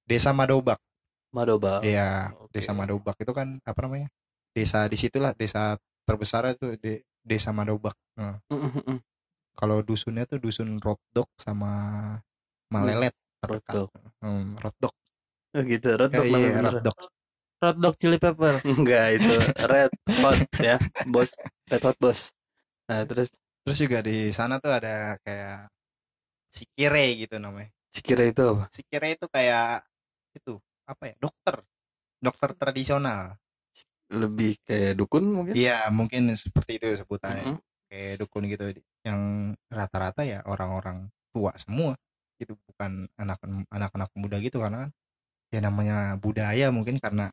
Desa 0.07 0.31
Madobak 0.33 0.81
Madoba. 1.35 1.85
Iya, 1.85 2.33
Oke. 2.41 2.57
Desa 2.57 2.73
Madobak 2.73 3.17
itu 3.21 3.33
kan 3.37 3.61
apa 3.61 3.79
namanya? 3.85 4.09
Desa 4.57 4.89
di 4.89 4.97
situlah 4.97 5.37
desa 5.37 5.77
terbesar 6.09 6.57
itu 6.57 6.79
de- 6.81 7.05
Desa 7.21 7.53
Madobak. 7.53 7.93
Nah, 8.17 8.41
Mm-mm. 8.49 8.97
kalau 9.53 9.85
dusunnya 9.85 10.25
tuh 10.25 10.41
dusun 10.41 10.81
Rotdok 10.81 11.29
sama 11.37 11.73
Malelet 12.73 13.13
terdekat. 13.43 13.91
Rotok. 13.91 13.91
Hmm. 14.25 14.57
Oh 15.57 15.63
gitu, 15.67 15.89
Rotok 15.99 16.25
Eh, 16.25 16.31
iya. 16.33 16.81
Red 17.57 17.77
Dog 17.81 17.95
Chili 18.01 18.17
Pepper. 18.21 18.61
Enggak, 18.69 19.17
itu 19.21 19.33
Red 19.69 19.93
Hot 20.23 20.41
ya, 20.61 20.77
bos. 21.09 21.31
Red 21.69 21.83
Hot 21.85 21.97
bos. 22.01 22.21
Nah, 22.89 23.03
terus 23.05 23.29
Terus 23.67 23.83
juga 23.83 23.99
di 23.99 24.31
sana 24.31 24.63
tuh 24.63 24.71
ada 24.71 25.19
kayak 25.27 25.67
Sikire 26.55 27.19
gitu 27.19 27.37
namanya. 27.43 27.67
Cikira 27.91 28.23
itu 28.31 28.39
apa? 28.47 28.71
Sikire 28.71 29.19
itu 29.19 29.27
kayak 29.27 29.83
itu 30.37 30.61
apa 30.87 31.11
ya? 31.11 31.15
Dokter. 31.19 31.65
Dokter 32.21 32.51
tradisional. 32.55 33.37
Lebih 34.13 34.61
kayak 34.63 34.95
dukun 35.01 35.25
mungkin? 35.27 35.53
Iya, 35.57 35.91
mungkin 35.91 36.31
seperti 36.37 36.79
itu 36.79 36.87
sebutannya. 36.95 37.57
Mm-mm. 37.57 37.59
kayak 37.87 38.19
dukun 38.19 38.51
gitu 38.51 38.67
yang 39.07 39.55
rata-rata 39.71 40.27
ya 40.27 40.43
orang-orang 40.43 41.07
tua 41.31 41.55
semua 41.55 41.95
itu 42.43 42.59
bukan 42.67 43.07
anak 43.15 43.39
anak-anak 43.71 44.11
muda 44.19 44.43
gitu 44.43 44.59
karena 44.59 44.87
kan 44.87 44.91
ya 45.55 45.61
namanya 45.63 45.97
budaya 46.19 46.75
mungkin 46.75 46.99
karena 46.99 47.31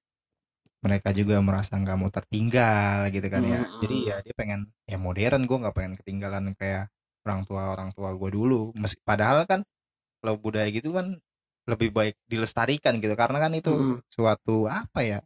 mereka 0.83 1.10
juga 1.15 1.41
merasa 1.41 1.79
nggak 1.79 1.98
mau 1.98 2.12
tertinggal 2.13 3.10
gitu 3.10 3.27
kan 3.33 3.41
ya 3.41 3.65
Mm-mm. 3.65 3.79
jadi 3.81 3.95
ya 4.05 4.15
dia 4.22 4.36
pengen 4.38 4.62
ya 4.86 5.01
modern 5.01 5.50
gue 5.50 5.57
nggak 5.57 5.75
pengen 5.75 5.93
ketinggalan 5.98 6.53
kayak 6.53 6.91
orang 7.25 7.41
tua 7.48 7.63
orang 7.74 7.89
tua 7.95 8.13
gue 8.13 8.29
dulu 8.29 8.75
Meski, 8.77 9.01
padahal 9.01 9.48
kan 9.50 9.65
kalau 10.22 10.36
budaya 10.38 10.69
gitu 10.69 10.93
kan 10.93 11.17
lebih 11.63 11.89
baik 11.96 12.15
dilestarikan 12.27 13.00
gitu 13.00 13.15
karena 13.15 13.38
kan 13.39 13.51
itu 13.55 13.72
Mm-mm. 13.72 14.03
suatu 14.12 14.67
apa 14.67 15.00
ya 15.01 15.20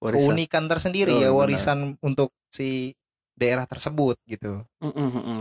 Warisan. 0.00 0.22
keunikan 0.22 0.64
tersendiri 0.70 1.12
Oh, 1.12 1.20
ya 1.20 1.28
benar. 1.28 1.38
warisan 1.44 1.78
untuk 2.00 2.30
si 2.48 2.94
daerah 3.36 3.66
tersebut 3.66 4.16
gitu. 4.28 4.62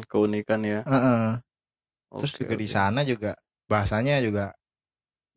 Keunikan 0.10 0.62
ya. 0.66 0.80
Heeh. 0.84 1.40
Terus 2.18 2.32
Oke, 2.34 2.42
juga 2.44 2.56
di 2.58 2.68
oke. 2.68 2.74
sana 2.76 3.02
juga 3.06 3.32
bahasanya 3.70 4.16
juga 4.26 4.46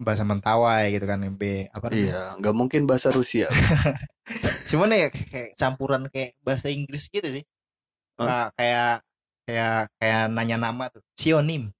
bahasa 0.00 0.24
Mentawai 0.26 0.90
gitu 0.90 1.04
kan 1.06 1.20
B 1.38 1.68
apa? 1.70 1.88
Iya, 1.92 2.38
nggak 2.40 2.54
mungkin 2.56 2.82
bahasa 2.88 3.08
Rusia. 3.14 3.46
Cuman 4.70 4.94
ya 4.96 5.08
kayak 5.12 5.50
campuran 5.58 6.02
kayak 6.08 6.34
bahasa 6.42 6.66
Inggris 6.72 7.06
gitu 7.12 7.28
sih. 7.28 7.44
Hah? 8.18 8.26
Kayak 8.26 8.46
kayak 8.56 8.94
kayak 9.46 9.76
kayak 10.00 10.22
nanya 10.32 10.56
nama 10.58 10.84
tuh. 10.90 11.02
Sionim. 11.18 11.70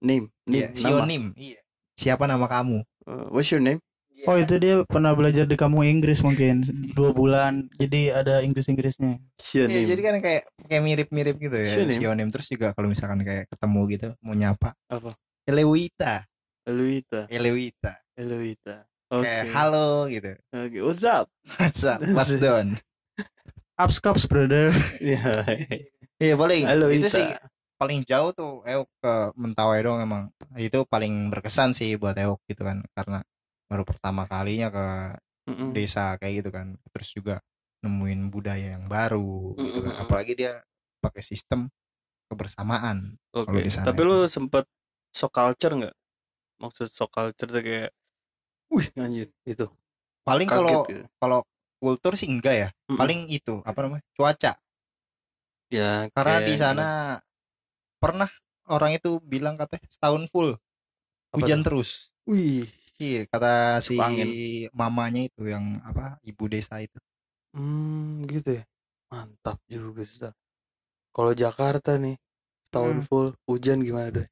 Name, 0.00 0.30
Iya, 0.48 0.66
name, 0.66 0.82
nama. 0.82 1.04
sionim. 1.04 1.22
Iya. 1.36 1.60
Siapa 1.98 2.30
nama 2.30 2.46
kamu? 2.46 2.86
Uh, 3.10 3.26
what's 3.34 3.50
your 3.50 3.58
name? 3.58 3.82
Oh 4.26 4.38
itu 4.38 4.54
dia 4.58 4.82
pernah 4.86 5.14
belajar 5.14 5.46
di 5.46 5.54
kampung 5.58 5.82
Inggris 5.82 6.22
mungkin 6.22 6.62
dua 6.94 7.10
bulan. 7.10 7.66
Jadi 7.74 8.14
ada 8.14 8.38
Inggris 8.42 8.70
Inggrisnya. 8.70 9.18
Your 9.54 9.66
Iya, 9.66 9.94
jadi 9.94 10.00
kan 10.02 10.14
kayak 10.22 10.42
kayak 10.66 10.82
mirip-mirip 10.82 11.36
gitu 11.38 11.54
ya. 11.54 11.74
Sionim. 11.90 12.30
Terus 12.30 12.46
juga 12.50 12.70
kalau 12.74 12.90
misalkan 12.90 13.22
kayak 13.22 13.50
ketemu 13.50 13.80
gitu 13.94 14.08
mau 14.22 14.34
nyapa. 14.34 14.74
Apa? 14.90 15.14
Elewita. 15.46 16.26
Eluita, 16.68 17.24
Elewita. 17.32 17.96
Eluita. 18.12 18.84
Oke. 19.08 19.24
Kayak 19.24 19.46
halo 19.56 20.04
gitu. 20.12 20.36
Oke, 20.52 20.78
what's 20.84 21.00
up? 21.00 21.26
What's 21.56 21.80
up? 21.80 21.98
What's 22.12 22.36
done? 22.36 22.76
Ups 23.80 23.96
cups 24.04 24.28
brother. 24.28 24.68
Iya. 25.00 25.48
Iya 26.20 26.34
paling 26.36 26.68
Halo, 26.68 26.92
itu 26.92 27.08
Ita. 27.08 27.14
sih 27.16 27.26
paling 27.80 28.02
jauh 28.10 28.30
tuh 28.34 28.52
Euk 28.66 28.88
ke 29.02 29.12
Mentawai 29.38 29.78
dong 29.86 29.98
emang 30.02 30.22
itu 30.58 30.82
paling 30.92 31.30
berkesan 31.32 31.70
sih 31.78 31.94
buat 32.00 32.16
Euk 32.18 32.40
gitu 32.50 32.62
kan 32.66 32.82
karena 32.96 33.22
baru 33.70 33.84
pertama 33.86 34.26
kalinya 34.26 34.68
ke 34.74 34.84
Mm-mm. 35.48 35.72
desa 35.74 36.16
kayak 36.20 36.34
gitu 36.44 36.50
kan 36.54 36.66
terus 36.92 37.08
juga 37.14 37.34
nemuin 37.84 38.20
budaya 38.34 38.74
yang 38.78 38.86
baru 38.90 39.54
gitu 39.62 39.78
kan 39.86 39.94
apalagi 40.02 40.32
dia 40.34 40.52
pakai 40.98 41.22
sistem 41.22 41.70
kebersamaan 42.30 43.16
di 43.64 43.70
sana 43.72 43.94
Tapi 43.94 44.00
itu. 44.02 44.08
lu 44.08 44.18
sempet 44.26 44.64
sok 45.14 45.32
culture 45.32 45.72
nggak? 45.78 45.94
Maksud 46.62 46.88
sok 46.90 47.10
culture 47.14 47.48
tuh 47.50 47.62
kayak, 47.62 47.90
wih 48.72 48.88
anjir 48.98 49.28
itu. 49.46 49.66
paling 50.26 50.48
kalau 50.50 50.86
gitu. 50.86 51.06
kalau 51.18 51.40
kultur 51.82 52.12
sih 52.18 52.28
enggak 52.30 52.54
ya 52.62 52.68
Mm-mm. 52.90 52.98
paling 53.00 53.20
itu 53.30 53.54
apa 53.64 53.78
namanya 53.86 54.04
cuaca 54.16 54.52
ya 55.70 56.08
karena 56.16 56.36
di 56.44 56.54
sana 56.58 56.86
pernah 58.02 58.30
orang 58.70 58.96
itu 58.98 59.18
bilang 59.22 59.54
katanya 59.60 59.86
setahun 59.90 60.22
full 60.32 60.50
Apa 61.34 61.36
hujan 61.42 61.60
tuh? 61.60 61.66
terus 61.66 61.90
Wih. 62.28 62.64
Iya, 62.98 63.30
kata 63.30 63.78
si 63.78 63.94
angin. 63.94 64.28
mamanya 64.74 65.22
itu 65.30 65.46
yang 65.46 65.78
apa 65.86 66.18
ibu 66.26 66.44
desa 66.50 66.82
itu. 66.82 66.98
Hmm, 67.54 68.26
gitu 68.26 68.58
ya. 68.58 68.64
Mantap 69.08 69.62
juga 69.70 70.02
sih. 70.02 70.18
Kalau 71.14 71.32
Jakarta 71.32 71.94
nih 71.96 72.18
setahun 72.66 72.96
Hmm. 73.00 73.06
full 73.06 73.26
hujan 73.46 73.78
gimana 73.86 74.08
deh? 74.22 74.26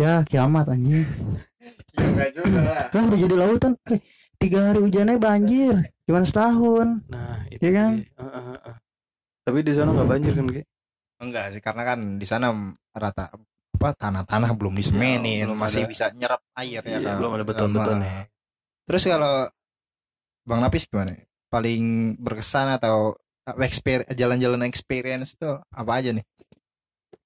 Ya 0.00 0.24
kiamat 0.24 0.72
anjing. 0.72 1.04
Ya 1.94 2.04
enggak 2.08 2.30
juga 2.32 2.58
lah. 2.64 2.86
Lah 2.94 3.02
udah 3.12 3.18
jadi 3.18 3.36
lautan. 3.36 3.72
Eh, 3.92 4.00
tiga 4.40 4.58
hari 4.72 4.78
hujannya 4.82 5.16
banjir. 5.20 5.74
Cuman 6.08 6.24
setahun. 6.24 6.88
Nah, 7.12 7.44
itu 7.52 7.62
Iya 7.62 7.70
kan? 7.76 7.90
dia. 7.98 8.08
Heeh, 8.18 8.42
heeh. 8.56 8.76
Tapi 9.44 9.58
di 9.64 9.72
sana 9.76 9.90
nggak 9.92 10.08
banjir 10.08 10.32
kan, 10.32 10.46
Ge? 10.48 10.62
Enggak 11.18 11.50
sih, 11.54 11.62
karena 11.62 11.82
kan 11.82 11.98
di 12.18 12.26
sana 12.26 12.54
rata 12.94 13.34
apa 13.78 13.88
tanah-tanah 13.94 14.50
belum 14.58 14.74
disemenin, 14.74 15.46
Ya, 15.46 15.46
belum 15.50 15.58
masih 15.58 15.82
ada. 15.86 15.90
bisa 15.90 16.06
nyerap 16.14 16.42
air 16.58 16.82
ya 16.82 16.98
Iya, 16.98 16.98
kan. 17.02 17.16
belum 17.18 17.30
ada 17.34 17.44
beton-beton 17.46 17.98
Sama. 17.98 18.06
ya. 18.06 18.22
Terus 18.86 19.02
kalau 19.06 19.34
Bang 20.46 20.60
Napis 20.62 20.86
gimana? 20.86 21.14
Paling 21.50 22.14
berkesan 22.18 22.78
atau 22.78 23.18
jalan-jalan 24.14 24.62
experience 24.66 25.34
itu 25.34 25.50
apa 25.70 25.92
aja 25.98 26.10
nih? 26.14 26.24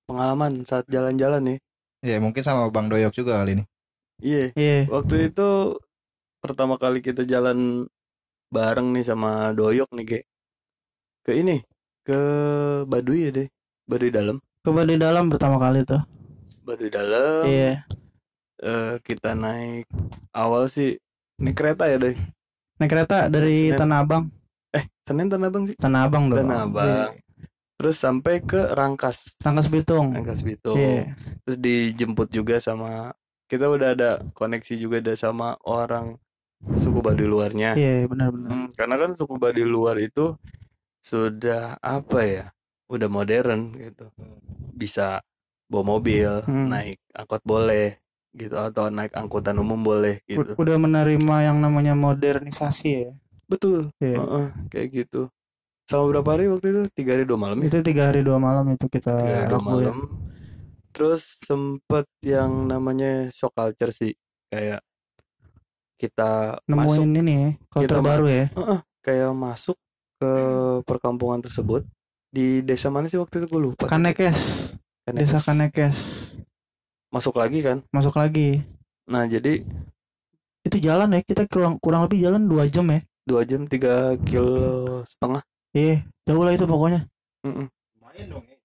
Pengalaman 0.08 0.62
saat 0.68 0.86
jalan-jalan 0.88 1.42
nih. 1.42 1.58
Ya 2.02 2.18
mungkin 2.18 2.42
sama 2.42 2.66
Bang 2.72 2.90
Doyok 2.90 3.14
juga 3.14 3.38
kali 3.40 3.60
ini. 3.60 3.64
Iya, 4.22 4.54
Iya. 4.54 4.78
waktu 4.90 5.30
itu 5.34 5.78
pertama 6.42 6.78
kali 6.78 6.98
kita 7.02 7.22
jalan 7.26 7.86
bareng 8.52 8.88
nih 8.94 9.04
sama 9.06 9.52
Doyok 9.54 9.90
nih, 9.94 10.04
Ge. 10.06 10.20
Ke 11.22 11.32
ini, 11.38 11.62
ke 12.02 12.18
Baduy 12.86 13.30
ya 13.30 13.30
deh. 13.30 13.48
Baduy 13.86 14.10
dalam. 14.14 14.36
Coba 14.62 14.86
di 14.86 14.94
dalam 14.94 15.26
pertama 15.26 15.58
kali 15.58 15.82
tuh. 15.82 16.02
Baduy 16.62 16.88
dalam. 16.88 17.42
Iya. 17.46 17.82
eh, 18.62 18.94
kita 19.02 19.34
naik 19.34 19.90
awal 20.30 20.70
sih 20.70 20.94
naik 21.42 21.58
kereta 21.58 21.90
ya 21.90 21.98
deh. 21.98 22.14
naik 22.78 22.90
kereta 22.94 23.26
dari 23.26 23.74
Senin. 23.74 23.78
Tanah 23.82 23.98
Abang 24.06 24.24
Eh 24.70 24.86
Senin 25.02 25.26
Tanah 25.26 25.50
Abang 25.50 25.64
sih. 25.66 25.74
Tanah 25.74 26.06
Abang 26.06 26.30
dong 26.30 26.46
Tanah 26.46 26.70
Abang. 26.70 27.10
Terus 27.74 27.98
sampai 27.98 28.38
ke 28.38 28.70
Rangkas. 28.70 29.34
Rangkas 29.42 29.66
Bitung 29.66 30.14
Rangkas 30.14 30.46
Bitung. 30.46 30.78
Iya. 30.78 31.10
Terus 31.42 31.58
dijemput 31.58 32.30
juga 32.30 32.62
sama 32.62 33.10
kita 33.50 33.66
udah 33.66 33.98
ada 33.98 34.10
koneksi 34.32 34.78
juga 34.78 35.02
ada 35.02 35.12
sama 35.18 35.58
orang 35.66 36.16
suku 36.78 37.02
Baduy 37.02 37.26
luarnya. 37.26 37.74
iya 37.74 38.06
benar-benar 38.06 38.48
Hmm, 38.48 38.68
karena 38.78 38.94
kan 38.94 39.10
suku 39.18 39.34
Baduy 39.36 39.66
luar 39.66 39.98
itu 39.98 40.38
sudah 41.02 41.76
apa 41.82 42.20
ya? 42.22 42.44
Udah 42.92 43.08
modern 43.08 43.72
gitu. 43.80 44.12
Bisa 44.76 45.24
bawa 45.72 45.96
mobil, 45.96 46.44
Hmm. 46.44 46.68
naik 46.68 47.00
angkot 47.16 47.40
boleh 47.42 47.96
gitu 48.32 48.56
atau 48.56 48.92
naik 48.92 49.12
angkutan 49.12 49.56
umum 49.56 49.80
boleh 49.80 50.20
gitu. 50.24 50.52
udah 50.56 50.76
menerima 50.76 51.36
yang 51.52 51.60
namanya 51.60 51.92
modernisasi 51.92 52.88
ya 52.92 53.10
Betul. 53.48 53.92
Iya. 54.00 54.24
Heeh, 54.24 54.46
kayak 54.72 54.88
gitu. 54.92 55.28
Selama 55.84 56.04
berapa 56.16 56.28
hari 56.32 56.44
waktu 56.48 56.66
itu? 56.72 56.82
Tiga 56.96 57.10
hari 57.16 57.24
dua 57.28 57.36
malam 57.36 57.56
ya? 57.60 57.68
itu 57.68 57.78
tiga 57.84 58.02
hari 58.08 58.20
dua 58.24 58.38
malam 58.40 58.64
itu 58.72 58.86
kita 58.88 59.12
Tiga 59.12 59.32
hari 59.36 59.46
dua 59.52 59.60
malam. 59.60 59.96
Terus 60.92 61.22
sempet 61.44 62.08
yang 62.24 62.68
namanya 62.68 63.28
shock 63.32 63.52
culture 63.52 63.92
sih. 63.92 64.12
Kayak 64.48 64.80
kita 65.96 66.60
masuk 66.66 67.06
nemuin 67.06 67.10
ini 67.22 67.32
ya 67.32 67.50
Kita 67.86 67.96
baru 68.02 68.26
ya 68.26 68.46
Heeh, 68.50 68.80
kayak 69.06 69.30
masuk 69.38 69.78
ke 70.18 70.32
perkampungan 70.82 71.38
tersebut 71.38 71.86
di 72.32 72.64
desa 72.64 72.88
mana 72.88 73.06
sih 73.12 73.20
waktu 73.20 73.44
itu 73.44 73.46
gue 73.52 73.60
lupa. 73.60 73.84
Kanekes 73.84 74.72
Kanekes. 75.04 75.20
desa 75.20 75.38
Kanekes 75.44 75.96
Masuk 77.12 77.36
lagi 77.36 77.60
kan? 77.60 77.84
masuk 77.92 78.16
lagi 78.16 78.64
Nah 79.04 79.28
jadi 79.28 79.60
itu 80.62 80.76
jalan 80.78 81.12
ya 81.12 81.20
kita 81.26 81.44
kurang 81.50 81.76
kurang 81.82 82.06
lebih 82.06 82.22
jalan 82.22 82.46
dua 82.46 82.64
jam 82.70 82.86
ya 82.88 83.02
dua 83.26 83.42
jam 83.42 83.66
tiga 83.66 84.14
kilo 84.22 85.02
setengah. 85.06 85.42
iya 85.74 86.06
jauh 86.22 86.42
lah 86.46 86.54
itu 86.54 86.64
pokoknya 86.64 87.00
Mm-mm. 87.42 87.66
lumayan 87.98 88.26
dong 88.30 88.46
ya 88.46 88.56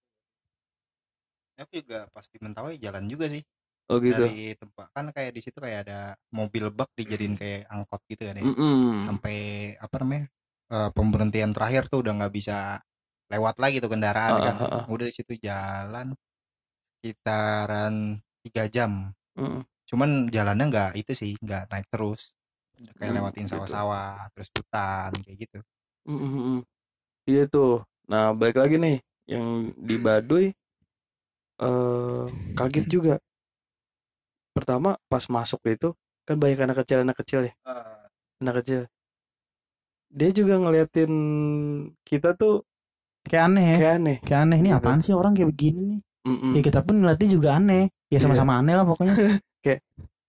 aku 1.57 1.81
juga 1.81 2.05
pasti 2.13 2.38
mentawai 2.38 2.77
jalan 2.77 3.05
juga 3.09 3.27
sih 3.27 3.41
Oh 3.88 4.03
gitu. 4.03 4.19
dari 4.19 4.51
tempat 4.59 4.91
kan 4.91 5.05
kayak 5.15 5.31
di 5.31 5.41
situ 5.41 5.57
kayak 5.63 5.88
ada 5.88 6.00
mobil 6.36 6.67
bak 6.69 6.91
dijadiin 6.93 7.33
kayak 7.39 7.65
angkot 7.71 8.03
gitu 8.12 8.27
kan 8.27 8.36
ya 8.38 8.43
Mm-mm. 8.45 9.07
sampai 9.09 9.38
apa 9.79 9.95
namanya 10.03 10.24
eh, 10.69 10.89
pemberhentian 10.93 11.51
terakhir 11.55 11.88
tuh 11.89 12.03
udah 12.05 12.13
nggak 12.21 12.33
bisa 12.36 12.83
lewat 13.34 13.55
lagi 13.63 13.77
tuh 13.84 13.91
kendaraan 13.93 14.36
Ah, 14.36 14.39
kan 14.46 14.55
ah, 14.60 14.75
ah. 14.77 14.86
udah 14.91 15.05
di 15.10 15.13
situ 15.17 15.34
jalan 15.48 16.07
sekitaran 17.00 17.93
tiga 18.43 18.63
jam 18.75 18.91
Mm-mm. 19.38 19.65
cuman 19.89 20.10
jalannya 20.36 20.65
nggak 20.72 20.91
itu 21.01 21.12
sih 21.22 21.31
nggak 21.46 21.63
naik 21.72 21.88
terus 21.93 22.22
kayak 22.98 23.13
Hmm, 23.13 23.17
lewatin 23.17 23.48
gitu. 23.48 23.51
sawah-sawah 23.51 24.29
terus 24.34 24.50
hutan 24.55 25.12
kayak 25.25 25.38
gitu. 25.48 25.60
Iya 27.29 27.43
tuh. 27.53 27.69
Nah 28.12 28.25
balik 28.39 28.57
lagi 28.62 28.75
nih 28.84 28.96
yang 29.31 29.46
di 29.88 29.96
Baduy 30.03 30.46
eh 31.67 32.25
kaget 32.57 32.86
juga. 32.93 33.13
Pertama 34.55 34.89
pas 35.12 35.24
masuk 35.36 35.62
itu 35.74 35.89
kan 36.27 36.36
banyak 36.41 36.60
anak 36.65 36.77
kecil 36.84 36.98
anak 37.05 37.17
kecil 37.24 37.39
ya 37.48 37.53
anak 38.43 38.55
kecil. 38.63 38.81
Dia 40.17 40.29
juga 40.31 40.55
ngeliatin 40.60 41.12
kita 42.07 42.29
tuh 42.39 42.63
kayak 43.29 43.43
aneh 43.51 43.65
ya 43.65 43.75
kayak 43.77 43.96
aneh. 44.00 44.17
kayak 44.24 44.39
aneh 44.48 44.57
ini 44.63 44.69
Gitu. 44.72 44.79
apaan 44.79 45.00
sih 45.03 45.13
orang 45.13 45.34
kayak 45.36 45.50
begini 45.53 45.81
nih 45.91 46.00
Mm-mm. 46.27 46.51
ya 46.57 46.62
kita 46.63 46.79
pun 46.84 46.96
ngeliatnya 47.00 47.29
juga 47.31 47.50
aneh 47.55 47.84
ya 48.12 48.19
sama-sama 48.19 48.60
aneh 48.60 48.74
lah 48.75 48.86
pokoknya 48.88 49.15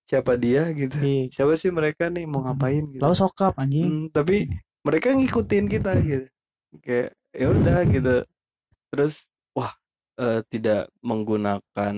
Siapa 0.09 0.41
dia 0.41 0.73
gitu? 0.73 0.97
Iya. 1.05 1.29
Siapa 1.29 1.53
sih 1.61 1.69
mereka 1.69 2.09
nih 2.09 2.25
mau 2.25 2.41
ngapain 2.41 2.81
gitu? 2.97 3.01
Lalu 3.05 3.13
sokap 3.13 3.53
anjing 3.61 3.85
Hmm, 3.85 4.05
tapi 4.09 4.49
mereka 4.81 5.13
ngikutin 5.13 5.69
kita 5.69 6.01
gitu. 6.01 6.27
Kayak 6.81 7.13
ya 7.37 7.47
udah 7.53 7.79
gitu. 7.85 8.17
Terus 8.89 9.29
wah 9.53 9.77
eh, 10.17 10.41
tidak 10.49 10.89
menggunakan 11.05 11.95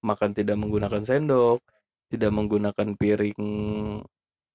makan 0.00 0.30
tidak 0.32 0.56
menggunakan 0.56 1.04
sendok, 1.04 1.60
tidak 2.08 2.32
menggunakan 2.32 2.88
piring 2.96 3.40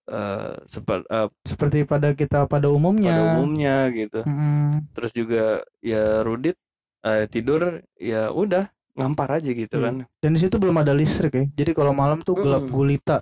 eh 0.05 0.53
seperti 0.69 1.05
seperti 1.43 1.77
pada 1.83 2.13
kita 2.13 2.45
pada 2.45 2.69
umumnya 2.69 3.09
pada 3.13 3.23
umumnya 3.37 3.75
gitu. 3.89 4.21
Mm-mm. 4.21 4.85
Terus 4.93 5.11
juga 5.11 5.43
ya 5.81 6.21
Rudit 6.21 6.53
eh, 7.01 7.25
tidur 7.25 7.81
ya 7.97 8.29
udah 8.29 8.69
ngampar 8.95 9.41
aja 9.41 9.51
gitu 9.51 9.75
Iya. 9.75 9.85
kan 9.91 9.95
dan 10.23 10.29
di 10.31 10.39
situ 10.39 10.55
belum 10.55 10.79
ada 10.79 10.95
listrik 10.95 11.33
ya 11.35 11.45
jadi 11.51 11.75
kalau 11.75 11.91
malam 11.91 12.23
tuh 12.23 12.39
gelap 12.39 12.63
gulita 12.69 13.19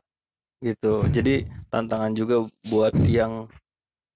gitu. 0.61 1.03
Jadi 1.09 1.43
tantangan 1.67 2.13
juga 2.13 2.45
buat 2.69 2.93
yang 3.03 3.49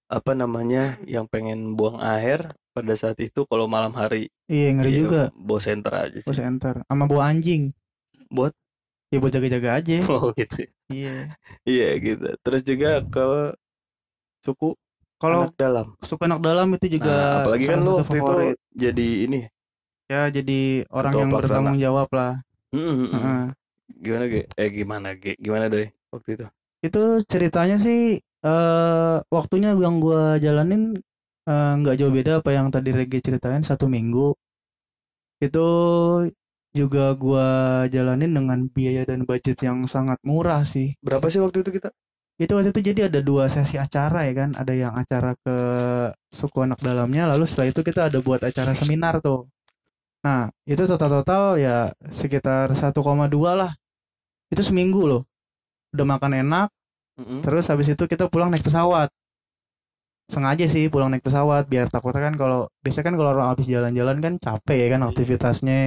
apa 0.08 0.32
namanya 0.32 0.96
yang 1.04 1.28
pengen 1.28 1.76
buang 1.76 2.00
air 2.00 2.48
pada 2.72 2.94
saat 2.96 3.20
itu 3.20 3.44
kalau 3.44 3.68
malam 3.68 3.92
hari 3.92 4.32
iya 4.48 4.72
ngeri 4.72 4.92
Iya, 4.94 5.00
juga 5.04 5.22
bawa 5.36 5.60
senter 5.60 5.94
aja 5.98 6.18
sih. 6.24 6.28
bos 6.30 6.40
enter 6.40 6.80
sama 6.88 7.04
bawa 7.10 7.34
anjing 7.34 7.76
Buat? 8.32 8.56
Ya 9.12 9.16
buat 9.22 9.34
jaga-jaga 9.36 9.70
aja 9.80 9.94
Oh 10.10 10.34
gitu. 10.40 10.56
iya 10.92 11.38
Iya 11.70 11.86
gitu. 12.06 12.24
Terus 12.44 12.62
juga 12.70 12.88
ke 13.12 13.20
suku 14.46 14.68
kalau 15.22 15.42
anak 15.42 15.52
dalam. 15.62 15.88
suku 16.10 16.22
anak 16.28 16.42
dalam 16.48 16.68
itu 16.78 16.88
juga 16.96 17.12
Nah, 17.12 17.38
apalagi 17.38 17.66
kan 17.72 17.80
lu 17.86 17.92
waktu 18.00 18.16
itu 18.22 18.34
jadi 18.84 19.06
ini. 19.26 19.38
ya 20.12 20.22
jadi 20.38 20.84
orang 21.00 21.16
Ketua 21.16 21.24
yang 21.24 21.32
pelaksana. 21.32 21.40
bertanggung 21.40 21.78
jawab 21.80 22.08
lah 22.18 22.32
Mm, 22.74 22.80
mm, 22.80 23.08
mm. 23.14 23.14
Heeh. 23.14 23.54
Gimana 24.04 24.26
Ge? 24.32 24.42
Eh 24.62 24.70
gimana 24.78 25.10
Ge? 25.22 25.32
Gimana 25.46 25.66
doi 25.74 25.86
waktu 26.14 26.30
itu? 26.36 26.46
itu 26.86 27.00
ceritanya 27.32 27.76
sih 27.86 28.00
eh 28.48 29.16
waktunya 29.36 29.70
yang 29.84 29.96
gua 30.04 30.22
jalanin 30.46 30.82
eh, 31.50 31.70
nggak 31.80 31.96
jauh 32.00 32.14
beda 32.18 32.32
apa 32.40 32.50
yang 32.58 32.68
tadi 32.76 32.90
Regi 32.98 33.18
ceritain 33.26 33.64
satu 33.70 33.86
minggu 33.96 34.26
itu 35.42 35.60
juga 36.82 37.04
gua 37.24 37.46
jalanin 37.96 38.32
dengan 38.38 38.60
biaya 38.76 39.04
dan 39.10 39.20
budget 39.30 39.58
yang 39.68 39.80
sangat 39.94 40.20
murah 40.30 40.62
sih 40.74 40.88
Berapa 41.06 41.26
sih 41.32 41.42
waktu 41.44 41.58
itu 41.64 41.72
kita? 41.78 41.90
itu 42.38 42.52
waktu 42.54 42.70
itu 42.70 42.82
jadi 42.94 43.02
ada 43.10 43.20
dua 43.26 43.50
sesi 43.50 43.76
acara 43.82 44.30
ya 44.30 44.34
kan 44.38 44.50
ada 44.62 44.74
yang 44.84 44.94
acara 45.02 45.34
ke 45.42 45.56
suku 46.30 46.58
anak 46.66 46.80
dalamnya 46.86 47.26
lalu 47.32 47.44
setelah 47.50 47.68
itu 47.74 47.82
kita 47.82 48.02
ada 48.14 48.20
buat 48.22 48.42
acara 48.46 48.72
seminar 48.78 49.14
tuh 49.26 49.50
nah 50.26 50.50
itu 50.68 50.84
total-total 50.92 51.44
ya 51.62 51.90
sekitar 52.12 52.74
1,2 52.74 53.54
lah 53.60 53.72
itu 54.54 54.62
seminggu 54.64 55.04
loh 55.12 55.22
udah 55.96 56.08
makan 56.08 56.34
enak 56.46 56.70
Mm-mm. 57.18 57.42
Terus 57.44 57.66
habis 57.72 57.90
itu 57.92 58.04
kita 58.10 58.30
pulang 58.32 58.50
naik 58.54 58.66
pesawat. 58.66 59.10
Sengaja 60.34 60.66
sih 60.74 60.84
pulang 60.92 61.10
naik 61.12 61.24
pesawat 61.28 61.64
biar 61.72 61.88
takutnya 61.94 62.22
kan 62.28 62.36
kalau 62.42 62.60
biasanya 62.84 63.06
kan 63.08 63.16
kalau 63.20 63.30
orang 63.36 63.48
habis 63.52 63.68
jalan-jalan 63.74 64.18
kan 64.26 64.34
capek 64.46 64.78
ya 64.84 64.88
kan 64.94 65.02
aktivitasnya. 65.08 65.80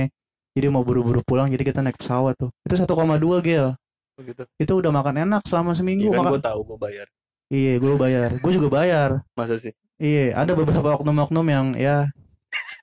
Jadi 0.56 0.66
mau 0.66 0.82
buru-buru 0.82 1.22
pulang 1.22 1.46
jadi 1.50 1.62
kita 1.62 1.80
naik 1.80 1.98
pesawat 2.00 2.34
tuh. 2.38 2.50
Itu 2.66 2.74
1,2 2.74 3.38
gel. 3.44 3.74
Oh, 4.18 4.22
gitu. 4.26 4.42
Itu 4.58 4.72
udah 4.82 4.90
makan 4.90 5.24
enak 5.28 5.42
selama 5.46 5.72
seminggu 5.78 6.10
Iya 6.10 6.18
kan 6.18 6.20
makan. 6.26 6.32
gue 6.34 6.42
tahu 6.42 6.60
gue 6.66 6.78
bayar. 6.78 7.06
Iya, 7.50 7.72
gue 7.82 7.94
bayar. 7.98 8.30
Gue 8.38 8.52
juga 8.54 8.68
bayar. 8.70 9.10
Masa 9.34 9.58
sih? 9.58 9.72
Iya, 10.00 10.34
ada 10.34 10.52
beberapa 10.54 10.96
oknum-oknum 10.98 11.46
yang 11.50 11.66
ya 11.78 12.08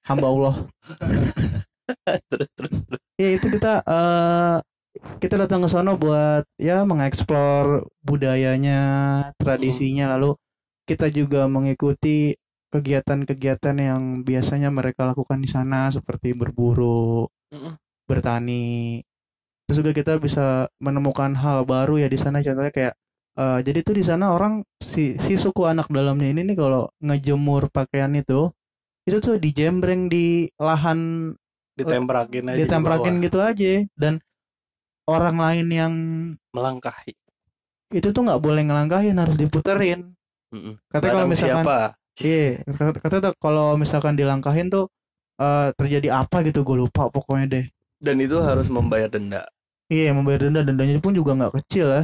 hamba 0.07 0.27
Allah. 0.31 0.55
terus 2.31 2.49
terus 2.55 2.79
terus. 2.87 3.01
Ya 3.19 3.29
itu 3.35 3.47
kita 3.51 3.83
eh 3.85 4.57
kita 5.21 5.35
datang 5.37 5.61
ke 5.63 5.69
sono 5.69 5.93
buat 5.99 6.43
ya 6.57 6.81
mengeksplor 6.87 7.85
budayanya, 8.01 8.81
tradisinya 9.37 10.17
lalu 10.17 10.33
kita 10.89 11.11
juga 11.13 11.45
mengikuti 11.45 12.33
kegiatan-kegiatan 12.73 13.75
yang 13.79 14.01
biasanya 14.27 14.69
mereka 14.73 15.07
lakukan 15.07 15.39
di 15.39 15.49
sana 15.49 15.87
seperti 15.93 16.33
berburu, 16.35 17.29
Mm-mm. 17.53 17.77
bertani. 18.07 19.03
Terus 19.67 19.77
juga 19.83 19.91
kita 19.91 20.13
bisa 20.19 20.67
menemukan 20.79 21.31
hal 21.35 21.67
baru 21.67 21.99
ya 21.99 22.07
di 22.07 22.15
sana 22.19 22.39
contohnya 22.39 22.71
kayak 22.71 22.93
eh, 23.39 23.59
jadi 23.67 23.79
tuh 23.83 23.95
di 23.99 24.03
sana 24.07 24.31
orang 24.31 24.63
si 24.79 25.19
si 25.19 25.35
suku 25.35 25.67
anak 25.67 25.87
dalamnya 25.91 26.31
ini 26.31 26.41
nih 26.51 26.57
kalau 26.57 26.87
ngejemur 27.03 27.67
pakaian 27.75 28.11
itu 28.15 28.51
itu 29.07 29.17
tuh 29.23 29.35
dijembreng 29.39 30.07
di 30.13 30.47
lahan 30.59 31.31
Ditemprakin 31.77 32.45
aja. 32.49 32.57
di 32.57 32.65
ditemprakin 32.65 33.15
bawah. 33.15 33.23
gitu 33.27 33.37
aja 33.43 33.71
dan 33.99 34.13
orang 35.07 35.37
lain 35.39 35.67
yang 35.71 35.93
Melangkahi. 36.55 37.13
itu 37.97 38.07
tuh 38.15 38.21
nggak 38.25 38.41
boleh 38.43 38.61
ngelangkahin 38.67 39.15
harus 39.15 39.35
diputerin 39.39 40.11
Mm-mm. 40.51 40.75
katanya 40.91 41.13
kalau 41.15 41.27
misalkan 41.31 41.63
siapa? 41.63 41.77
iya 42.23 42.43
kata- 42.77 42.99
katanya 43.03 43.21
tuh 43.31 43.33
kalau 43.39 43.65
misalkan 43.79 44.13
dilangkahin 44.19 44.67
tuh 44.73 44.85
eh, 45.37 45.67
terjadi 45.73 46.07
apa 46.17 46.41
gitu 46.41 46.61
gue 46.61 46.77
lupa 46.79 47.07
pokoknya 47.07 47.45
deh 47.49 47.65
Dan 47.97 48.17
itu 48.19 48.37
harus 48.37 48.67
membayar 48.67 49.09
denda. 49.09 49.41
iya 49.87 50.11
membayar 50.11 50.45
denda 50.45 50.61
dendanya 50.61 50.97
pun 50.97 51.11
juga 51.11 51.33
nggak 51.33 51.53
kecil 51.61 51.87
ya 51.87 52.03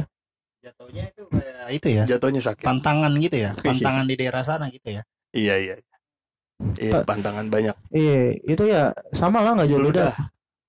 jatuhnya 0.64 1.02
itu 1.06 1.22
kayak 1.28 1.68
itu 1.70 1.88
ya 1.92 2.04
Jatuhnya 2.08 2.40
sakit. 2.40 2.64
pantangan 2.64 3.12
gitu 3.16 3.36
ya 3.36 3.50
Iya. 3.54 3.62
pantangan 3.62 4.04
di 4.04 4.14
daerah 4.14 4.42
sana 4.42 4.66
gitu 4.68 4.88
ya 4.90 5.02
Iya 5.30 5.54
iya. 5.58 5.74
Iya 6.78 6.90
Pa- 6.94 7.04
pantangan 7.04 7.46
banyak. 7.46 7.74
iya 7.90 8.32
itu 8.40 8.64
ya 8.64 8.94
sama 9.10 9.42
lah 9.42 9.54
nggak 9.54 9.68
jauh 9.68 9.82
Meludah. 9.82 10.14
udah 10.14 10.14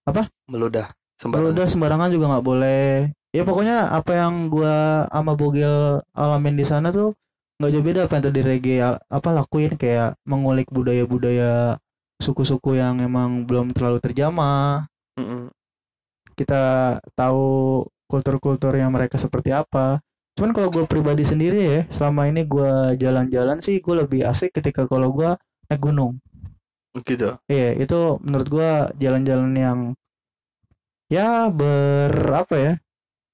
Apa? 0.06 0.24
Meludah. 0.46 0.88
Sembarangan. 1.16 1.52
udah 1.56 1.66
sembarangan 1.66 2.10
juga 2.12 2.26
nggak 2.28 2.46
boleh 2.46 2.90
ya 3.32 3.42
pokoknya 3.42 3.78
apa 3.90 4.12
yang 4.14 4.48
gua 4.48 4.76
sama 5.08 5.34
Bogel 5.34 5.76
alamin 6.12 6.56
di 6.56 6.64
sana 6.64 6.92
tuh 6.92 7.16
nggak 7.56 7.72
jauh 7.72 7.84
beda 7.84 8.00
apa 8.04 8.14
yang 8.20 8.26
tadi 8.26 8.42
Rege 8.42 8.76
a- 8.80 9.00
apa 9.08 9.30
lakuin 9.32 9.74
kayak 9.74 10.20
mengulik 10.24 10.68
budaya-budaya 10.70 11.80
suku-suku 12.24 12.80
yang 12.80 13.00
emang 13.04 13.44
belum 13.48 13.72
terlalu 13.76 14.00
terjamah 14.04 14.88
Mm-mm. 15.20 15.52
kita 16.36 16.64
tahu 17.16 17.84
kultur-kultur 18.06 18.74
yang 18.78 18.94
mereka 18.94 19.18
seperti 19.18 19.50
apa. 19.56 20.00
Cuman 20.36 20.52
kalau 20.52 20.68
gue 20.68 20.84
pribadi 20.86 21.24
sendiri 21.24 21.60
ya, 21.64 21.82
selama 21.88 22.28
ini 22.28 22.44
gue 22.44 23.00
jalan-jalan 23.00 23.58
sih 23.64 23.80
gue 23.80 23.96
lebih 23.96 24.28
asik 24.28 24.52
ketika 24.52 24.86
kalau 24.86 25.10
gue 25.16 25.32
naik 25.72 25.82
gunung. 25.82 26.20
gitu 27.04 27.36
Iya, 27.52 27.76
itu 27.80 28.00
menurut 28.24 28.48
gue 28.48 28.70
jalan-jalan 29.00 29.52
yang 29.56 29.80
ya 31.12 31.48
ber 31.52 32.14
apa 32.36 32.56
ya, 32.56 32.74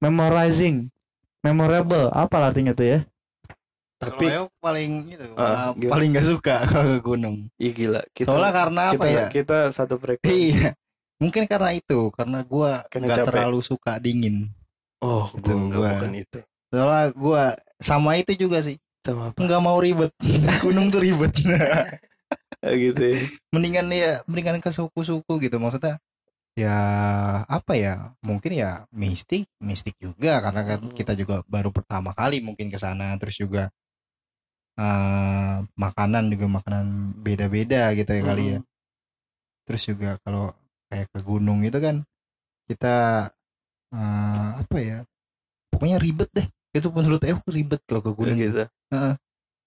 memorizing, 0.02 0.90
memorable, 1.46 2.10
apa 2.14 2.38
artinya 2.42 2.74
tuh 2.74 2.88
ya? 2.88 3.00
Tapi 4.02 4.26
Kalau 4.34 4.50
paling 4.58 4.92
itu 5.14 5.26
uh, 5.38 5.78
paling 5.78 6.10
gak 6.18 6.26
suka 6.26 6.56
kalau 6.74 6.98
ke 6.98 7.02
gunung. 7.06 7.46
Ih 7.62 7.70
gila 7.70 8.02
kita 8.18 8.34
Soalnya 8.34 8.52
karena 8.52 8.82
apa 8.90 8.96
kita, 8.98 9.08
ya? 9.14 9.26
kita 9.30 9.58
satu 9.70 9.96
frekuensi 10.02 10.58
Iya. 10.58 10.74
Mungkin 11.22 11.46
karena 11.46 11.70
itu, 11.78 12.10
karena 12.18 12.42
gua 12.42 12.82
Karena 12.90 13.06
nggak 13.14 13.20
capek. 13.22 13.30
terlalu 13.30 13.60
suka 13.62 14.02
dingin. 14.02 14.50
oh 15.06 15.30
Itu 15.38 15.54
gua 15.70 16.02
bukan 16.02 16.18
itu 16.18 16.40
Soalnya 16.74 17.14
gua 17.14 17.44
sama 17.78 18.18
itu 18.18 18.34
juga 18.34 18.58
sih, 18.66 18.82
sama 19.06 19.30
apa 19.30 19.38
nggak 19.38 19.62
mau 19.62 19.78
ribet. 19.78 20.10
gunung 20.66 20.90
tuh 20.90 21.06
ribet. 21.06 21.30
gitu 22.62 23.02
ya 23.02 23.18
mendingan 23.54 23.90
ya, 23.90 24.22
mendingan 24.26 24.58
ke 24.62 24.70
suku-suku 24.70 25.34
gitu 25.42 25.58
maksudnya. 25.58 25.98
Ya 26.54 26.76
apa 27.48 27.74
ya? 27.80 28.12
Mungkin 28.22 28.52
ya 28.58 28.86
mistik, 28.92 29.48
mistik 29.62 29.96
juga 30.02 30.42
karena 30.42 30.62
kan 30.68 30.80
Hmm. 30.84 30.94
kita 30.94 31.14
juga 31.16 31.42
baru 31.48 31.70
pertama 31.72 32.12
kali 32.12 32.42
mungkin 32.44 32.68
ke 32.68 32.78
sana 32.78 33.14
terus 33.18 33.38
juga 33.40 33.70
eh 34.80 35.56
makanan 35.76 36.32
juga 36.32 36.46
makanan 36.48 36.86
beda-beda 37.20 37.92
gitu 37.94 38.12
ya 38.12 38.22
kali 38.24 38.44
ya. 38.56 38.60
Terus 39.68 39.82
juga 39.88 40.18
kalau 40.24 40.52
kayak 40.88 41.08
ke 41.12 41.20
gunung 41.22 41.64
itu 41.64 41.78
kan 41.78 42.04
kita 42.68 43.28
eh, 43.92 44.50
apa 44.60 44.78
ya 44.80 44.98
pokoknya 45.72 45.98
ribet 46.00 46.30
deh 46.32 46.48
itu 46.72 46.88
menurut 46.92 47.20
aku 47.20 47.52
ribet 47.52 47.80
kalau 47.84 48.00
ke 48.04 48.12
gunung 48.12 48.36
gitu 48.36 48.64
Heeh. 48.92 49.14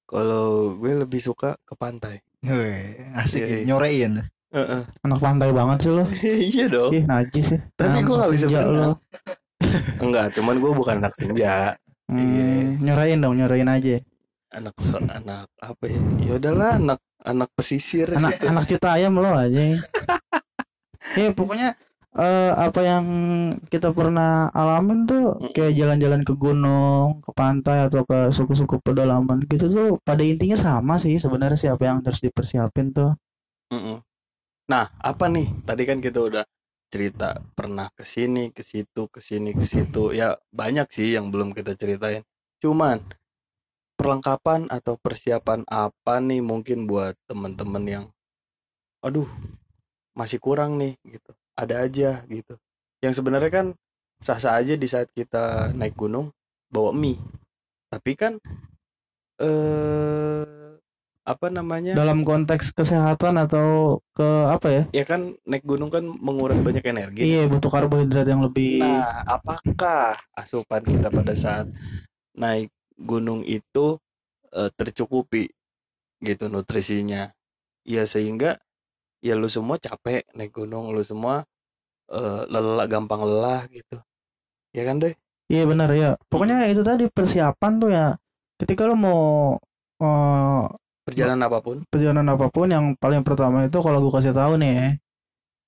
kalau 0.05 0.77
gue 0.77 0.93
lebih 1.05 1.21
suka 1.21 1.57
ke 1.65 1.75
pantai 1.77 2.21
Weh, 2.45 3.01
asik 3.17 3.41
Iya, 3.41 3.49
ya, 3.49 3.57
iya. 3.61 3.65
nyorein 3.65 4.13
Heeh. 4.53 4.83
Anak 5.03 5.19
pantai 5.19 5.51
banget 5.51 5.79
sih 5.83 5.93
lo. 5.97 6.05
iya 6.53 6.65
dong 6.69 6.93
Ih, 6.93 7.05
najis 7.09 7.57
ya. 7.57 7.61
Tapi 7.75 7.99
gua 8.05 8.17
nggak 8.21 8.33
bisa 8.37 8.47
senja 8.47 8.61
berenang. 8.61 8.77
lo. 8.77 8.93
enggak 10.05 10.27
cuman 10.37 10.55
gue 10.61 10.71
bukan 10.77 10.95
anak 11.01 11.15
senja 11.17 11.55
Hmm, 12.05 12.21
Iya. 12.21 12.45
nyorain 12.85 13.17
dong, 13.17 13.35
nyorain 13.41 13.65
aja. 13.65 13.97
Anak 14.55 14.75
anak 15.19 15.47
apa 15.59 15.85
ya 15.91 16.01
ya 16.23 16.33
udahlah 16.39 16.71
anak 16.81 17.01
anak 17.25 17.49
pesisir 17.57 18.07
anak 18.15 18.39
gitu. 18.39 18.47
anak 18.51 18.65
cita 18.71 18.89
ayam 18.97 19.15
lo 19.19 19.31
aja 19.35 19.63
ya 21.15 21.31
pokoknya 21.39 21.69
eh, 22.15 22.53
apa 22.67 22.81
yang 22.87 23.05
kita 23.73 23.91
pernah 23.91 24.49
alamin 24.55 25.07
tuh 25.11 25.25
kayak 25.55 25.75
jalan-jalan 25.75 26.23
ke 26.23 26.33
gunung 26.39 27.19
ke 27.25 27.31
pantai 27.35 27.87
atau 27.87 28.07
ke 28.07 28.31
suku-suku 28.31 28.79
pedalaman 28.81 29.43
gitu 29.51 29.67
tuh 29.71 29.89
pada 30.07 30.23
intinya 30.23 30.57
sama 30.57 30.95
sih 31.03 31.19
sebenarnya 31.19 31.59
sih 31.59 31.71
apa 31.75 31.83
yang 31.89 31.99
harus 32.07 32.21
dipersiapin 32.23 32.95
tuh 32.95 33.13
Mm-mm. 33.73 33.99
Nah, 34.73 34.85
apa 35.11 35.25
nih? 35.29 35.47
Tadi 35.69 35.83
kan 35.89 35.99
kita 36.01 36.21
udah 36.29 36.45
cerita 36.93 37.37
pernah 37.59 37.89
ke 37.99 38.05
sini, 38.07 38.49
ke 38.57 38.63
situ, 38.65 39.03
ke 39.15 39.21
sini, 39.21 39.51
ke 39.53 39.65
situ. 39.69 40.15
Ya, 40.17 40.39
banyak 40.61 40.89
sih 40.97 41.09
yang 41.17 41.29
belum 41.33 41.53
kita 41.59 41.77
ceritain. 41.77 42.23
Cuman 42.63 43.03
perlengkapan 43.95 44.67
atau 44.71 44.99
persiapan 44.99 45.63
apa 45.71 46.19
nih 46.19 46.43
mungkin 46.43 46.87
buat 46.91 47.15
teman-teman 47.31 47.85
yang 47.87 48.05
aduh, 49.05 49.29
masih 50.17 50.41
kurang 50.41 50.81
nih 50.81 50.97
gitu. 51.05 51.33
Ada 51.55 51.85
aja 51.85 52.11
gitu. 52.27 52.57
Yang 53.05 53.21
sebenarnya 53.21 53.51
kan 53.53 53.67
sah-sah 54.25 54.57
aja 54.57 54.75
di 54.75 54.89
saat 54.89 55.13
kita 55.13 55.77
naik 55.77 55.95
gunung 55.95 56.33
bawa 56.73 56.91
mie. 56.97 57.21
Tapi 57.93 58.13
kan 58.17 58.41
eh 59.39 60.75
apa 61.25 61.49
namanya? 61.49 61.97
dalam 61.97 62.21
konteks 62.21 62.77
kesehatan 62.77 63.41
atau 63.41 63.97
ke 64.13 64.29
apa 64.45 64.69
ya 64.69 64.83
ya 64.93 65.05
kan 65.09 65.33
naik 65.49 65.65
gunung 65.65 65.89
kan 65.89 66.05
menguras 66.05 66.61
banyak 66.61 66.85
energi. 66.85 67.25
iya 67.25 67.49
butuh 67.49 67.73
karbohidrat 67.73 68.29
yang 68.29 68.45
lebih 68.45 68.85
Nah, 68.85 69.25
apakah 69.25 70.21
asupan 70.37 70.85
kita 70.85 71.09
pada 71.09 71.33
saat 71.33 71.67
naik 72.37 72.69
gunung 72.99 73.43
itu 73.47 73.99
eh, 74.55 74.71
tercukupi 74.79 75.51
gitu 76.29 76.45
nutrisinya? 76.53 77.33
Ya 77.87 78.05
sehingga 78.09 78.59
ya 79.27 79.35
lu 79.41 79.49
semua 79.53 79.77
capek 79.87 80.23
naik 80.37 80.53
gunung, 80.59 80.93
lu 80.95 81.03
semua 81.07 81.45
eh, 82.13 82.41
lelah 82.53 82.87
gampang 82.93 83.23
lelah 83.29 83.63
gitu. 83.73 83.97
Ya 84.77 84.83
kan 84.89 84.99
deh? 85.05 85.15
iya 85.53 85.63
benar 85.71 85.89
ya 86.01 86.07
pokoknya 86.31 86.57
itu 86.73 86.83
tadi 86.89 87.05
persiapan 87.17 87.73
tuh 87.83 87.89
ya 87.97 88.05
ketika 88.61 88.83
lo 88.89 88.95
mau 89.05 89.21
eh, 90.03 90.65
Perjalanan 91.07 91.45
apa 91.49 91.59
pun. 91.67 91.79
perjalanan 91.93 92.27
apa 92.35 92.47
pun 92.51 92.67
yang 92.75 92.85
paling 92.99 93.23
pertama 93.23 93.65
itu 93.69 93.79
kalau 93.79 93.99
gue 94.03 94.13
kasih 94.13 94.35
tahu 94.35 94.59
nih 94.59 94.99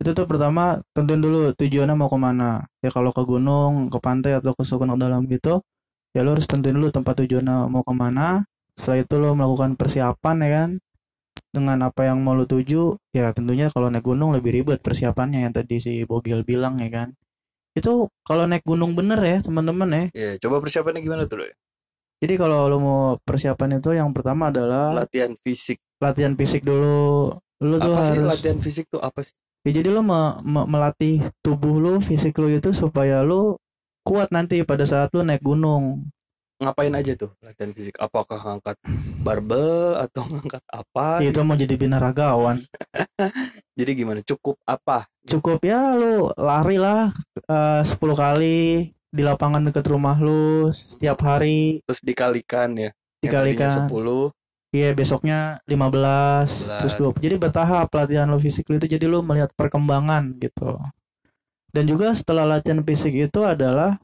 itu 0.03 0.11
tuh 0.19 0.27
pertama 0.31 0.81
tentuin 0.95 1.21
dulu 1.23 1.53
tujuannya 1.59 1.95
mau 1.99 2.11
ke 2.13 2.19
mana 2.21 2.65
ya 2.85 2.91
kalau 2.95 3.11
ke 3.17 3.23
gunung 3.25 3.89
ke 3.93 3.99
pantai 4.03 4.39
atau 4.39 4.53
ke 4.59 4.63
suku 4.67 4.85
dalam 4.99 5.25
gitu 5.31 5.63
ya 6.17 6.25
lo 6.25 6.33
harus 6.35 6.49
tentuin 6.49 6.73
dulu 6.73 6.89
tempat 6.89 7.15
tujuannya 7.21 7.69
mau 7.69 7.85
ke 7.85 7.93
mana 7.93 8.49
setelah 8.81 8.99
itu 9.05 9.15
lo 9.21 9.29
melakukan 9.37 9.77
persiapan 9.77 10.37
ya 10.45 10.51
kan 10.57 10.71
dengan 11.53 11.79
apa 11.89 12.09
yang 12.09 12.19
mau 12.25 12.33
lo 12.33 12.49
tuju 12.49 12.97
ya 13.13 13.33
tentunya 13.37 13.69
kalau 13.69 13.93
naik 13.93 14.05
gunung 14.05 14.33
lebih 14.37 14.53
ribet 14.57 14.81
persiapannya 14.81 15.45
yang 15.49 15.53
tadi 15.53 15.77
si 15.81 15.93
Bogil 16.09 16.41
bilang 16.49 16.81
ya 16.81 16.89
kan 16.89 17.09
itu 17.77 18.09
kalau 18.25 18.49
naik 18.49 18.65
gunung 18.65 18.97
bener 18.97 19.21
ya 19.21 19.37
teman-teman 19.45 19.89
ya 19.93 20.03
Ya, 20.17 20.31
coba 20.41 20.65
persiapannya 20.65 21.05
gimana 21.05 21.29
tuh, 21.29 21.45
Doy? 21.45 21.53
jadi 22.25 22.35
kalau 22.41 22.73
lo 22.73 22.77
mau 22.81 23.01
persiapan 23.21 23.77
itu 23.77 23.93
yang 23.93 24.09
pertama 24.17 24.49
adalah 24.49 24.97
Latihan 25.05 25.37
fisik. 25.45 25.77
latihan 26.01 26.33
fisik 26.33 26.65
dulu 26.65 27.37
lu 27.61 27.77
tuh 27.81 27.93
Apa 27.93 28.09
sih 28.09 28.17
harus 28.17 28.33
latihan 28.33 28.59
fisik 28.65 28.85
tuh 28.89 29.01
apa 29.05 29.21
sih? 29.25 29.33
Ya 29.69 29.71
jadi 29.83 29.89
lo 29.93 30.01
me- 30.01 30.37
me- 30.45 30.69
melatih 30.69 31.27
tubuh 31.45 31.77
lo, 31.83 31.93
fisik 32.01 32.39
lo 32.41 32.49
itu 32.49 32.71
supaya 32.73 33.21
lo 33.27 33.61
kuat 34.07 34.31
nanti 34.31 34.63
pada 34.63 34.87
saat 34.87 35.11
lo 35.11 35.27
naik 35.27 35.43
gunung. 35.43 36.07
Ngapain 36.63 36.95
aja 36.95 37.13
tuh 37.19 37.35
latihan 37.43 37.75
fisik? 37.75 37.99
Apakah 37.99 38.39
ngangkat 38.41 38.79
barbel 39.21 39.99
atau 39.99 40.23
ngangkat 40.31 40.63
apa? 40.71 41.19
Itu 41.21 41.43
mau 41.43 41.59
jadi 41.59 41.75
binaragawan. 41.75 42.63
Jadi 43.77 43.93
gimana? 43.93 44.25
Cukup 44.25 44.57
apa? 44.65 45.05
Cukup 45.29 45.61
ya 45.61 45.93
lo 45.93 46.33
lari 46.41 46.81
lah 46.81 47.13
eh, 47.45 47.83
10 47.85 47.93
kali 48.01 48.89
di 48.89 49.23
lapangan 49.23 49.69
dekat 49.69 49.85
rumah 49.93 50.17
lo 50.17 50.73
setiap 50.73 51.21
hari 51.21 51.85
Terus 51.85 52.01
dikalikan 52.01 52.73
ya. 52.73 52.91
Dikalikan. 53.21 53.93
tadinya 53.93 54.33
10 54.33 54.33
Iya 54.77 54.93
besoknya 54.93 55.39
15 55.69 56.81
terus 56.81 56.95
20. 56.97 57.21
Jadi 57.21 57.37
bertahap 57.37 57.89
latihan 57.93 58.29
lo 58.29 58.41
fisik 58.41 58.65
itu 58.69 58.89
jadi 58.89 59.05
lo 59.09 59.21
melihat 59.21 59.53
perkembangan 59.53 60.37
gitu. 60.41 60.81
Dan 61.77 61.85
juga 61.85 62.09
setelah 62.17 62.49
latihan 62.49 62.81
fisik 62.81 63.13
itu 63.13 63.45
adalah 63.45 64.01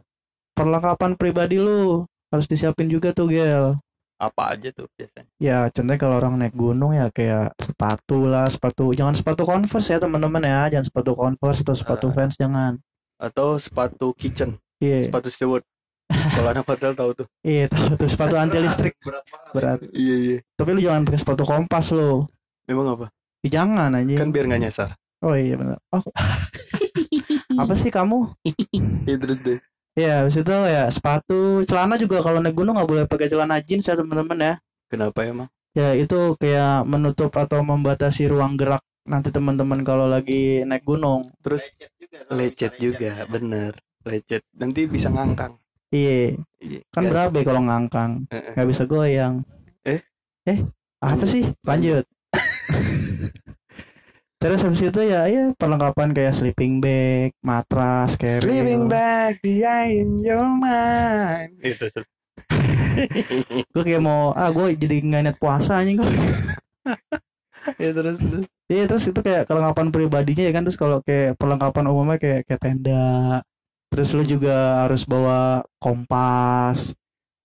perlengkapan 0.52 1.16
pribadi 1.16 1.56
lo 1.56 2.04
harus 2.28 2.44
disiapin 2.44 2.85
juga 2.92 3.16
tuh 3.16 3.32
gel. 3.32 3.80
apa 4.20 4.54
aja 4.54 4.70
tuh 4.70 4.87
biasanya? 4.94 5.26
Ya, 5.42 5.66
contohnya 5.72 5.98
kalau 5.98 6.20
orang 6.22 6.38
naik 6.38 6.54
gunung 6.54 6.94
ya 6.94 7.11
kayak 7.11 7.56
sepatu 7.58 8.28
lah, 8.28 8.46
sepatu 8.46 8.94
jangan 8.94 9.18
sepatu 9.18 9.42
Converse 9.42 9.88
ya 9.90 9.98
teman-teman 9.98 10.46
ya, 10.46 10.70
jangan 10.70 10.87
sepatu 10.87 11.11
Converse 11.18 11.66
atau 11.66 11.74
sepatu 11.74 12.06
Ah. 12.06 12.14
Vans 12.14 12.37
jangan. 12.38 12.72
Atau 13.18 13.58
sepatu 13.58 14.14
kitchen, 14.14 14.62
Iya, 14.78 15.11
sepatu 15.11 15.26
steward. 15.26 15.64
Kalau 16.06 16.54
anak 16.54 16.68
hotel 16.70 16.94
tahu 16.94 17.24
tuh. 17.24 17.26
iya 17.42 17.66
tahu 17.66 17.98
tuh 17.98 18.06
sepatu 18.06 18.38
anti 18.38 18.62
listrik 18.62 18.94
berat. 19.50 19.82
Iya 19.90 20.14
iya. 20.20 20.38
Tapi 20.54 20.70
lu 20.76 20.80
jangan 20.85 21.02
pakai 21.02 21.18
sepatu 21.18 21.42
kompas 21.42 21.90
lo. 21.90 22.28
Memang 22.70 22.94
apa? 22.94 23.06
Ih, 23.42 23.50
jangan 23.50 23.90
anjing. 23.90 24.20
Kan 24.20 24.30
biar 24.30 24.46
nggak 24.46 24.61
nyasar. 24.70 24.94
Oh 25.18 25.35
iya 25.35 25.58
benar. 25.58 25.82
Oh. 25.90 25.98
Apa 27.54 27.74
sih 27.74 27.88
kamu? 27.88 28.32
Iya 29.04 29.16
terus 29.22 29.38
deh. 29.40 29.58
Ya, 29.92 30.24
habis 30.24 30.40
itu 30.40 30.48
ya 30.48 30.88
sepatu, 30.88 31.60
celana 31.62 32.00
juga 32.00 32.24
kalau 32.24 32.40
naik 32.40 32.56
gunung 32.56 32.74
nggak 32.74 32.88
boleh 32.88 33.04
pakai 33.04 33.28
celana 33.28 33.60
jeans 33.60 33.84
ya 33.84 33.92
teman-teman 33.92 34.38
ya. 34.40 34.54
Kenapa 34.88 35.20
emang? 35.22 35.48
Ya 35.72 35.92
itu 35.92 36.36
kayak 36.36 36.84
menutup 36.84 37.32
atau 37.32 37.60
membatasi 37.60 38.28
ruang 38.28 38.56
gerak 38.56 38.80
nanti 39.04 39.28
teman-teman 39.28 39.84
kalau 39.84 40.08
lagi 40.08 40.64
naik 40.64 40.84
gunung. 40.84 41.28
Terus 41.44 41.68
lecet 42.28 42.76
juga, 42.76 43.24
bener. 43.26 43.76
Lecet. 44.04 44.40
Nanti 44.56 44.88
bisa 44.88 45.12
ngangkang. 45.12 45.60
Iya, 45.92 46.40
Iya. 46.56 46.80
kan 46.88 47.04
Nggak- 47.04 47.12
berabe 47.12 47.40
kalau 47.44 47.60
ngangkang. 47.62 48.24
Nggak 48.32 48.68
bisa 48.68 48.82
goyang. 48.88 49.44
Eh? 49.84 50.00
Eh, 50.48 50.64
apa 51.00 51.24
sih? 51.28 51.52
Lanjut. 51.62 52.08
terus 54.42 54.66
habis 54.66 54.83
itu 54.83 55.00
ya 55.07 55.31
ya 55.31 55.55
perlengkapan 55.55 56.11
kayak 56.11 56.35
sleeping 56.35 56.83
bag 56.83 57.31
matras 57.46 58.18
carrier 58.18 58.42
Sleeping 58.42 58.90
bag, 58.90 59.38
the 59.46 59.62
eye 59.62 60.02
in 60.02 60.18
your 60.18 60.42
mind. 60.42 61.55
Itu. 61.62 61.87
Gue 63.70 63.83
kayak 63.87 64.02
mau 64.02 64.35
ah 64.35 64.50
gue 64.50 64.74
jadi 64.74 64.98
nggak 64.98 65.22
niat 65.22 65.38
puasa 65.38 65.78
anjing 65.81 66.02
gue 66.02 66.11
ya 67.83 67.90
terus 67.94 68.18
terus. 68.18 68.44
Iya 68.66 68.85
terus 68.88 69.05
itu 69.07 69.20
kayak 69.20 69.44
perlengkapan 69.46 69.92
pribadinya 69.94 70.42
ya 70.48 70.52
kan 70.52 70.62
terus 70.66 70.81
kalau 70.81 70.98
kayak 71.05 71.38
perlengkapan 71.38 71.85
umumnya 71.92 72.16
kayak 72.18 72.40
kayak 72.48 72.61
tenda 72.61 73.40
terus 73.92 74.16
lu 74.16 74.24
juga 74.24 74.88
harus 74.88 75.05
bawa 75.05 75.61
kompas 75.76 76.96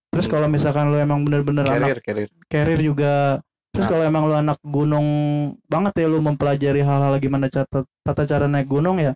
terus 0.07 0.25
kalau 0.31 0.47
misalkan 0.47 0.88
lu 0.88 0.97
emang 0.97 1.21
bener-bener 1.27 1.67
anak 1.67 1.99
Carrier, 1.99 1.99
carrier. 2.01 2.29
carrier 2.47 2.79
juga 2.81 3.43
terus 3.77 3.85
Nah. 3.85 3.91
kalau 3.93 4.03
emang 4.03 4.23
lu 4.25 4.33
anak 4.33 4.57
gunung 4.65 5.07
banget 5.63 5.93
ya 5.95 6.07
lu 6.09 6.17
mempelajari 6.19 6.81
hal-hal 6.81 7.13
gimana 7.17 7.45
tata, 7.45 7.85
tata 8.01 8.23
cara 8.25 8.45
naik 8.45 8.65
gunung 8.65 8.97
ya 8.97 9.13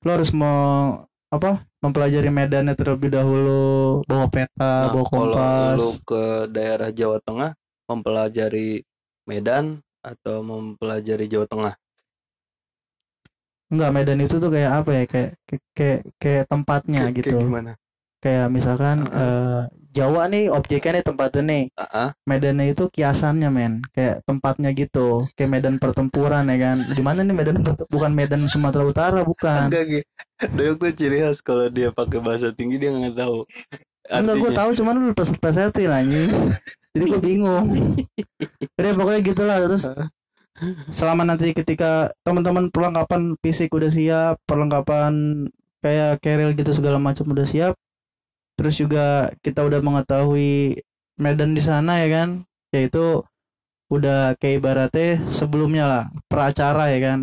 lu 0.00 0.08
harus 0.08 0.32
mau 0.32 0.96
apa 1.28 1.60
mempelajari 1.78 2.28
medannya 2.28 2.72
terlebih 2.72 3.12
dahulu 3.12 4.00
bawa 4.04 4.26
peta 4.26 4.88
Nah, 4.88 4.90
bawa 4.90 5.04
kalau 5.04 5.08
kompas 5.28 5.76
lu 5.76 5.90
ke 6.02 6.24
daerah 6.48 6.88
Jawa 6.88 7.20
Tengah 7.20 7.52
mempelajari 7.84 8.80
Medan 9.22 9.64
atau 10.00 10.40
mempelajari 10.40 11.28
Jawa 11.28 11.44
Tengah. 11.44 11.74
enggak 13.68 13.90
Medan 13.90 14.20
itu 14.20 14.36
tuh 14.36 14.50
kayak 14.50 14.72
apa 14.78 14.90
ya 14.92 15.04
kayak 15.06 15.30
kayak 15.46 15.62
kayak, 15.72 16.00
kayak 16.20 16.44
tempatnya 16.44 17.00
Kayak- 17.06 17.16
gitu 17.16 17.28
Kayak 17.32 17.44
gimana? 17.48 17.72
Kayak 18.22 18.48
misalkan 18.48 19.04
Heeh. 19.10 19.12
eh, 19.12 19.62
Jawa 19.92 20.24
nih 20.24 20.48
objeknya 20.48 20.90
nih 20.96 21.04
tempatnya 21.04 21.42
nih 21.44 21.62
Ah, 21.76 21.84
ah. 21.92 22.08
Medannya 22.24 22.72
itu 22.72 22.88
kiasannya 22.88 23.52
men 23.52 23.84
kayak 23.92 24.24
tempatnya 24.24 24.72
gitu 24.72 25.28
kayak 25.36 25.50
medan 25.52 25.76
pertempuran 25.76 26.48
ya 26.48 26.56
kan 26.56 26.76
di 26.88 27.02
mana 27.04 27.20
nih 27.20 27.36
medan 27.36 27.60
bukan 27.92 28.12
medan 28.16 28.48
Sumatera 28.48 28.88
Utara 28.88 29.20
bukan 29.20 29.68
Enggak 29.68 29.84
gitu. 29.90 30.06
Doyok 30.48 30.76
tuh 30.80 30.92
ciri 30.96 31.18
khas 31.20 31.38
kalau 31.44 31.68
dia 31.68 31.92
pakai 31.92 32.18
bahasa 32.18 32.48
tinggi 32.50 32.80
dia 32.80 32.88
nggak 32.90 33.14
tahu. 33.14 33.44
enggak 34.08 34.36
gue 34.40 34.50
Artinya. 34.50 34.58
tahu 34.64 34.70
cuman 34.80 34.94
lu 34.98 35.12
peset 35.12 35.38
pesetin 35.38 35.90
anjing 35.92 36.28
jadi 36.92 37.04
gue 37.08 37.20
bingung 37.20 37.66
jadi 38.76 38.88
pokoknya 38.92 39.20
gitulah 39.24 39.56
terus 39.62 39.84
selama 40.92 41.22
nanti 41.24 41.52
ketika 41.52 42.12
teman-teman 42.22 42.68
perlengkapan 42.68 43.34
fisik 43.40 43.72
udah 43.72 43.90
siap 43.90 44.34
perlengkapan 44.44 45.12
kayak 45.80 46.20
keril 46.22 46.54
gitu 46.54 46.70
segala 46.72 47.00
macam 47.02 47.26
udah 47.28 47.46
siap 47.46 47.74
terus 48.62 48.78
juga 48.78 49.26
kita 49.42 49.66
udah 49.66 49.82
mengetahui 49.82 50.78
medan 51.18 51.50
di 51.50 51.58
sana 51.58 51.98
ya 51.98 52.08
kan? 52.22 52.46
Yaitu 52.70 53.26
udah 53.90 54.38
kayak 54.38 54.62
ibaratnya 54.62 55.18
sebelumnya 55.26 55.84
lah 55.90 56.04
peracara 56.30 56.94
ya 56.94 57.02
kan? 57.02 57.20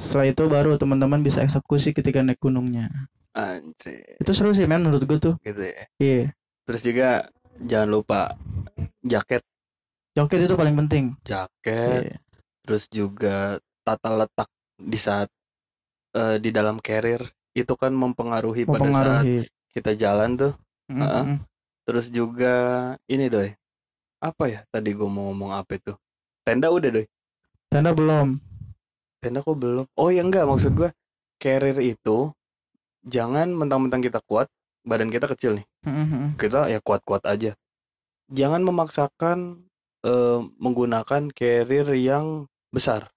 Setelah 0.00 0.32
itu 0.32 0.48
baru 0.48 0.80
teman-teman 0.80 1.20
bisa 1.20 1.44
eksekusi 1.44 1.92
ketika 1.92 2.24
naik 2.24 2.40
gunungnya. 2.40 2.88
Anjir, 3.36 4.16
itu 4.16 4.32
seru 4.32 4.56
sih 4.56 4.64
men 4.64 4.80
menurut 4.80 5.04
gue 5.04 5.20
tuh. 5.20 5.34
Gitu 5.44 5.60
ya. 5.68 5.84
iya. 6.00 6.32
Terus 6.64 6.80
juga 6.80 7.28
jangan 7.60 7.88
lupa 7.92 8.20
jaket, 9.04 9.44
joket 10.16 10.48
itu 10.48 10.56
paling 10.56 10.74
penting. 10.80 11.04
Jaket, 11.28 12.08
Iya. 12.08 12.18
terus 12.64 12.88
juga 12.88 13.60
tata 13.84 14.10
letak 14.16 14.48
di 14.80 14.96
saat 14.96 15.28
eh, 16.16 16.40
di 16.40 16.48
dalam 16.50 16.80
carrier 16.80 17.20
itu 17.52 17.76
kan 17.76 17.92
mempengaruhi, 17.92 18.64
pada 18.64 18.80
saat 18.80 18.88
mempengaruhi 18.88 19.59
kita 19.70 19.94
jalan 19.94 20.36
tuh. 20.36 20.52
Mm, 20.90 21.00
Heeh. 21.02 21.24
mm. 21.34 21.38
Terus 21.86 22.06
juga 22.12 22.54
ini 23.10 23.26
doy, 23.26 23.50
apa 24.22 24.44
ya 24.46 24.60
tadi 24.70 24.94
gue 24.94 25.08
mau 25.08 25.30
ngomong 25.30 25.56
apa 25.56 25.78
itu? 25.78 25.92
Tenda 26.46 26.70
udah 26.70 26.90
doy. 26.90 27.06
tenda 27.70 27.94
belum 27.94 28.42
Tenda 29.20 29.44
kok 29.44 29.58
belum? 29.58 29.86
Oh 30.00 30.08
ya 30.08 30.24
enggak 30.24 30.48
maksud 30.48 30.72
gue 30.74 30.90
carrier 31.36 31.76
itu 31.80 32.32
jangan 33.04 33.52
mentang-mentang 33.52 34.00
kita 34.00 34.20
kuat, 34.24 34.48
badan 34.84 35.12
kita 35.12 35.28
kecil 35.28 35.60
nih. 35.60 35.66
Mm, 35.84 35.92
mm, 35.92 36.06
mm. 36.08 36.30
Kita 36.40 36.68
ya 36.72 36.80
kuat-kuat 36.80 37.24
aja. 37.28 37.52
Jangan 38.32 38.64
memaksakan 38.64 39.66
eh, 40.04 40.40
menggunakan 40.56 41.32
carrier 41.32 41.88
yang 41.96 42.48
besar. 42.72 43.12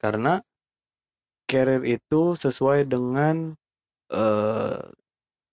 Karena 0.00 0.40
carrier 1.44 1.84
itu 1.84 2.36
sesuai 2.36 2.88
dengan 2.88 3.56
eh, 4.12 4.80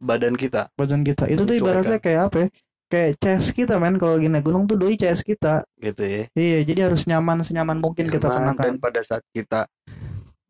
badan 0.01 0.33
kita. 0.33 0.73
badan 0.73 1.05
kita 1.05 1.29
itu 1.29 1.45
tuh 1.45 1.53
ibaratnya 1.53 2.01
kayak 2.01 2.21
apa 2.27 2.37
ya 2.41 2.47
kayak 2.89 3.11
chest 3.21 3.53
kita 3.53 3.77
men 3.77 3.95
kalau 3.95 4.17
lagi 4.17 4.27
naik 4.27 4.43
gunung 4.43 4.65
tuh 4.65 4.75
doi 4.75 4.97
chest 4.97 5.21
kita 5.21 5.61
gitu 5.77 6.01
ya. 6.01 6.23
iya 6.33 6.59
jadi 6.65 6.89
harus 6.89 7.05
nyaman 7.05 7.39
senyaman 7.39 7.77
mungkin 7.77 8.09
kita 8.09 8.27
Nyaman, 8.27 8.35
dan 8.35 8.43
kenakan 8.57 8.73
pada 8.81 8.99
saat 8.99 9.23
kita 9.29 9.69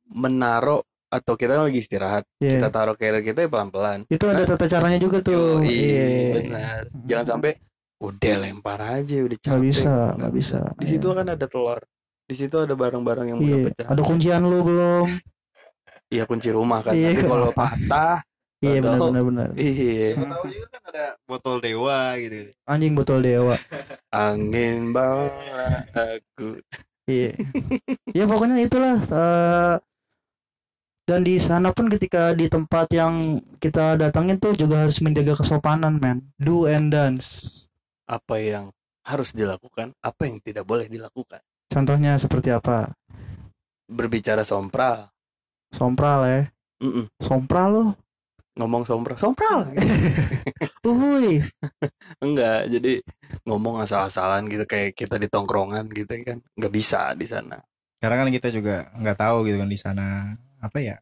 menaruh 0.08 0.82
atau 1.08 1.36
kita 1.36 1.60
lagi 1.60 1.84
istirahat, 1.84 2.24
Iya. 2.40 2.56
kita 2.56 2.68
taruh 2.72 2.96
carrier 2.96 3.20
kita 3.20 3.44
ya 3.44 3.50
pelan-pelan. 3.52 4.08
itu 4.08 4.24
ada 4.26 4.48
tata 4.48 4.64
caranya 4.66 4.96
juga 4.96 5.20
tuh 5.20 5.60
Yoi, 5.60 5.68
iya 5.68 6.08
benar. 6.40 6.82
Jangan 7.04 7.26
sampai 7.28 7.52
udah 8.00 8.36
lempar 8.40 8.80
aja 8.80 9.16
udah 9.20 9.38
capek. 9.38 9.52
nggak 9.52 9.64
bisa 9.68 9.92
Nggak 9.92 10.12
nggak 10.18 10.34
bisa 10.34 10.60
Di 10.80 10.86
situ 10.88 11.08
kan 11.12 11.28
ada 11.28 11.46
telur. 11.46 11.80
Di 12.24 12.36
situ 12.40 12.56
ada 12.56 12.74
barang-barang 12.74 13.28
yang 13.28 13.40
iya 13.44 13.44
mudah 13.44 13.60
pecah. 13.76 13.88
ada 13.92 14.02
kuncian 14.02 14.42
lu 14.48 14.60
belum 14.64 15.08
Iya 16.08 16.24
kunci 16.28 16.50
rumah 16.50 16.80
kan. 16.82 16.92
Iya, 16.92 17.12
Tapi 17.12 17.24
kalau 17.24 17.50
patah, 17.52 18.20
iya 18.62 18.78
benar 18.80 19.00
benar 19.02 19.24
benar 19.26 19.50
iya. 19.58 20.14
Tahu 20.16 20.46
juga 20.48 20.68
kan 20.72 20.82
ada 20.94 21.06
botol 21.26 21.58
dewa 21.60 21.98
gitu. 22.18 22.54
anjing 22.70 22.94
botol 22.94 23.20
dewa 23.20 23.56
Angin 24.14 24.92
bawa 24.92 25.30
aku. 25.96 26.60
iya 27.08 27.32
ya 28.12 28.24
pokoknya 28.28 28.62
itulah 28.62 28.98
eh, 29.02 29.76
dan 31.02 31.26
di 31.26 31.36
sana 31.42 31.74
pun 31.76 31.90
ketika 31.92 32.32
di 32.38 32.48
tempat 32.48 32.88
yang 32.94 33.42
kita 33.58 33.98
datangin 34.00 34.38
tuh 34.38 34.54
juga 34.56 34.86
harus 34.86 35.02
menjaga 35.04 35.36
kesopanan 35.36 35.98
man 35.98 36.22
do 36.40 36.70
and 36.70 36.94
dance 36.94 37.58
Apa 38.06 38.44
yang 38.44 38.66
harus 39.08 39.32
dilakukan, 39.32 39.96
apa 40.04 40.22
yang 40.30 40.38
tidak 40.44 40.68
boleh 40.68 40.86
dilakukan. 40.86 41.40
contohnya 41.72 42.20
seperti 42.20 42.52
apa 42.54 42.92
Berbicara 43.92 44.44
sompral. 44.46 45.10
sompral 45.72 46.20
ya 46.28 46.42
Mm-mm. 46.84 47.08
sompral 47.20 47.68
lo 47.72 47.86
Ngomong 48.60 48.84
sompral. 48.84 49.16
Sompral. 49.16 49.72
uhuy 50.88 51.40
Enggak, 52.20 52.68
jadi 52.68 53.00
ngomong 53.48 53.80
asal-asalan 53.82 54.50
gitu 54.50 54.66
kayak 54.66 54.92
kita 54.94 55.16
di 55.16 55.28
tongkrongan 55.28 55.88
gitu 55.90 56.12
kan. 56.26 56.44
Nggak 56.58 56.74
bisa 56.74 57.16
di 57.16 57.26
sana. 57.26 57.58
Karena 58.02 58.26
kan 58.26 58.30
kita 58.30 58.50
juga 58.50 58.90
nggak 58.98 59.18
tahu 59.18 59.38
gitu 59.48 59.58
kan 59.62 59.70
di 59.70 59.80
sana 59.80 60.06
apa 60.60 60.78
ya 60.78 60.98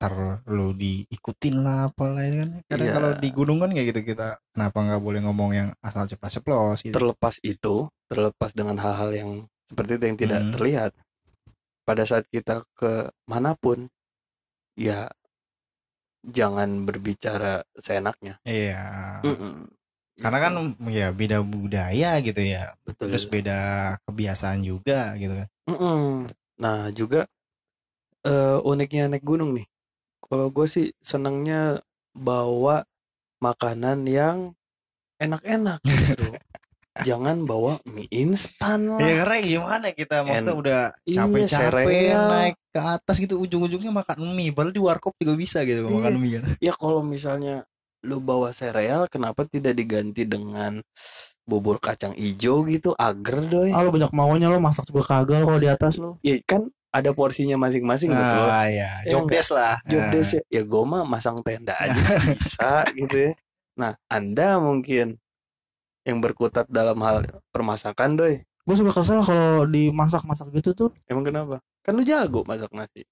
ntar 0.00 0.40
lu 0.48 0.72
diikutin 0.72 1.60
lah 1.60 1.92
apalah 1.92 2.24
itu 2.24 2.40
kan 2.40 2.50
kadang 2.64 2.88
Iya. 2.88 2.94
kalau 2.96 3.10
di 3.20 3.28
gunung 3.36 3.58
kan 3.60 3.68
kayak 3.68 3.92
gitu 3.92 4.00
kita 4.16 4.40
kenapa 4.48 4.78
nggak 4.80 5.02
boleh 5.04 5.20
ngomong 5.28 5.50
yang 5.52 5.68
asal 5.84 6.08
ceplos 6.08 6.32
ceplos 6.32 6.78
gitu 6.80 6.96
Terlepas 6.96 7.36
itu, 7.44 7.84
terlepas 8.08 8.50
dengan 8.56 8.80
hal-hal 8.80 9.10
yang 9.12 9.30
seperti 9.68 10.00
itu 10.00 10.04
yang 10.08 10.16
tidak 10.16 10.40
Hmm. 10.40 10.52
terlihat. 10.56 10.90
Pada 11.84 12.08
saat 12.08 12.24
kita 12.32 12.64
ke 12.72 13.12
mana 13.28 13.52
pun, 13.52 13.92
ya 14.72 15.12
jangan 16.20 16.84
berbicara 16.84 17.64
seenaknya. 17.80 18.36
iya 18.44 19.20
Mm-mm. 19.24 19.68
karena 20.20 20.38
kan 20.38 20.52
Gitu. 20.52 20.92
ya 20.92 21.08
beda 21.16 21.40
budaya 21.40 22.20
gitu 22.20 22.42
ya 22.44 22.76
betul. 22.84 23.08
terus 23.08 23.24
beda 23.24 23.58
kebiasaan 24.04 24.60
juga 24.60 25.16
gitu 25.16 25.32
kan 25.32 25.48
Mm-mm. 25.70 26.28
Nah 26.60 26.92
juga 26.92 27.24
eh, 28.20 28.58
uniknya 28.60 29.08
naik 29.08 29.24
gunung 29.24 29.56
nih. 29.56 29.64
Kalau 30.20 30.52
gue 30.52 30.66
sih 30.68 30.86
senangnya 31.00 31.80
bawa 32.12 32.84
makanan 33.40 34.04
yang 34.04 34.52
enak-enak 35.16 35.80
justru. 35.82 36.36
Jangan 36.92 37.46
bawa 37.46 37.78
mie 37.86 38.10
instan 38.10 38.90
lah. 38.90 38.98
ya 38.98 39.22
karena 39.22 39.36
gimana 39.40 39.86
kita 39.90 40.26
maksudnya 40.26 40.56
udah 40.56 40.80
Iya, 41.00 41.14
capek-capek 41.16 41.86
sereal. 41.86 42.22
naik 42.26 42.56
ke 42.68 42.80
atas 42.80 43.16
gitu 43.16 43.34
ujung-ujungnya 43.38 43.90
makan 43.90 44.18
mie 44.30 44.50
padahal 44.50 44.70
di 44.70 44.82
warkop 44.82 45.14
juga 45.16 45.32
bisa 45.34 45.62
gitu 45.62 45.86
Iya. 45.86 45.94
makan 45.94 46.14
mie 46.16 46.32
kan 46.36 46.44
Ya 46.58 46.72
kalau 46.72 47.00
misalnya 47.00 47.64
lu 48.00 48.16
bawa 48.16 48.50
sereal, 48.50 49.06
kenapa 49.06 49.44
tidak 49.44 49.76
diganti 49.76 50.24
dengan 50.24 50.80
bubur 51.42 51.76
kacang 51.76 52.14
ijo 52.14 52.64
gitu, 52.64 52.96
agar 52.96 53.44
doy. 53.44 53.70
Ah, 53.70 53.82
lu 53.82 53.90
banyak 53.90 54.08
maunya 54.10 54.48
lo 54.48 54.56
masak 54.56 54.86
juga 54.86 55.04
kagak 55.04 55.42
kalau 55.42 55.58
di 55.58 55.68
atas 55.68 55.94
lo. 55.94 56.16
Ya 56.20 56.40
kan 56.42 56.68
ada 56.88 57.12
porsinya 57.12 57.54
masing-masing 57.56 58.10
betul. 58.10 58.46
ah 58.46 58.66
ya 58.66 59.04
Ya 59.04 59.10
job 59.10 59.24
enggak. 59.24 59.36
desk 59.38 59.52
lah 59.52 59.76
Job 59.84 60.00
Nah. 60.00 60.10
desk 60.10 60.32
ya, 60.32 60.42
ya 60.48 60.62
gue 60.64 60.82
mah 60.82 61.02
masang 61.04 61.36
tenda 61.40 61.76
aja 61.76 61.94
bisa 62.34 62.70
gitu 62.98 63.16
ya. 63.20 63.32
Nah, 63.76 63.92
Anda 64.06 64.58
mungkin 64.58 65.20
yang 66.04 66.18
berkutat 66.18 66.66
dalam 66.68 66.98
hal 67.04 67.26
permasakan 67.52 68.16
doy. 68.16 68.34
Gue 68.64 68.76
suka 68.76 68.92
kesel 68.92 69.20
kalau 69.24 69.64
dimasak-masak 69.66 70.52
gitu 70.54 70.70
tuh. 70.76 70.90
Emang 71.08 71.24
kenapa? 71.26 71.58
Kan 71.84 71.96
lu 71.96 72.04
jago 72.04 72.44
masak 72.46 72.70
nasi. 72.76 73.04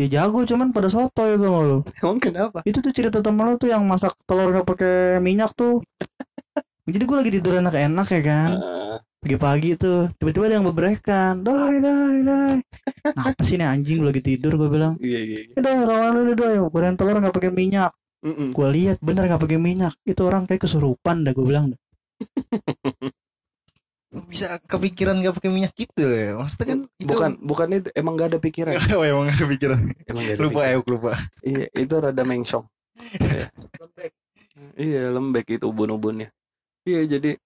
Ya 0.00 0.08
jago 0.20 0.42
cuman 0.48 0.72
pada 0.72 0.88
soto 0.88 1.22
itu 1.28 1.44
lo. 1.44 1.84
Emang 2.00 2.18
kenapa? 2.18 2.64
Itu 2.64 2.80
tuh 2.80 2.92
cerita 2.92 3.20
temen 3.20 3.44
lo 3.44 3.56
tuh 3.60 3.68
yang 3.72 3.84
masak 3.84 4.16
telur 4.24 4.48
nggak 4.52 4.68
pakai 4.68 5.20
minyak 5.20 5.52
tuh. 5.52 5.84
Jadi 6.92 7.04
gue 7.06 7.16
lagi 7.16 7.30
tidur 7.30 7.62
enak-enak 7.62 8.06
ya 8.10 8.22
kan. 8.24 8.50
Eh, 8.58 8.96
pagi-pagi 9.22 9.78
tuh 9.78 10.10
tiba-tiba 10.18 10.50
ada 10.50 10.56
yang 10.58 10.66
bebrekan 10.66 11.46
doi 11.46 11.78
doi 11.78 12.26
doi 12.26 12.54
nah 13.14 13.30
apa 13.30 13.42
sih 13.46 13.54
nih 13.54 13.70
anjing 13.70 14.02
gue 14.02 14.08
lagi 14.10 14.18
tidur 14.18 14.58
gue 14.58 14.66
bilang 14.66 14.98
Iya 14.98 15.20
iya. 15.22 15.38
iya. 15.46 15.54
doi 15.62 15.78
kawan 15.86 16.10
lu 16.18 16.34
doi 16.34 16.58
goreng 16.58 16.98
telur 16.98 17.22
nggak 17.22 17.30
pakai 17.30 17.54
minyak 17.54 17.94
Mm-mm. 18.26 18.50
gue 18.50 18.68
lihat 18.74 18.98
bener 18.98 19.30
nggak 19.30 19.42
pakai 19.46 19.58
minyak 19.62 19.94
itu 20.02 20.22
orang 20.26 20.50
kayak 20.50 20.66
kesurupan 20.66 21.22
dah 21.22 21.30
gue 21.34 21.46
bilang 21.46 21.70
dah. 21.70 21.78
bisa 24.28 24.60
kepikiran 24.68 25.24
gak 25.24 25.40
pakai 25.40 25.48
minyak 25.48 25.72
gitu 25.72 26.04
ya 26.04 26.36
maksudnya 26.36 26.66
kan 26.68 26.78
itu 27.00 27.08
Bukan 27.08 27.30
bukan 27.40 27.66
itu 27.80 27.88
emang 27.96 28.20
gak 28.20 28.36
ada 28.36 28.40
pikiran. 28.44 28.76
oh 28.98 29.04
emang 29.04 29.32
gak 29.32 29.40
ada 29.40 29.48
pikiran 29.48 29.80
Emang 30.04 30.22
gak 30.28 30.36
ada 30.36 30.42
lupa 30.44 30.60
pikiran. 30.60 30.68
ya 30.68 30.92
lupa 30.92 31.12
Iya 31.40 31.64
itu 31.72 31.94
rada 31.96 32.22
mengsong. 32.28 32.64
Iya. 33.16 33.46
Iya 34.76 35.02
lembek 35.16 35.56
itu 35.56 35.64
ubun-ubunnya. 35.64 36.28
Iya 36.84 37.08
jadi 37.08 37.40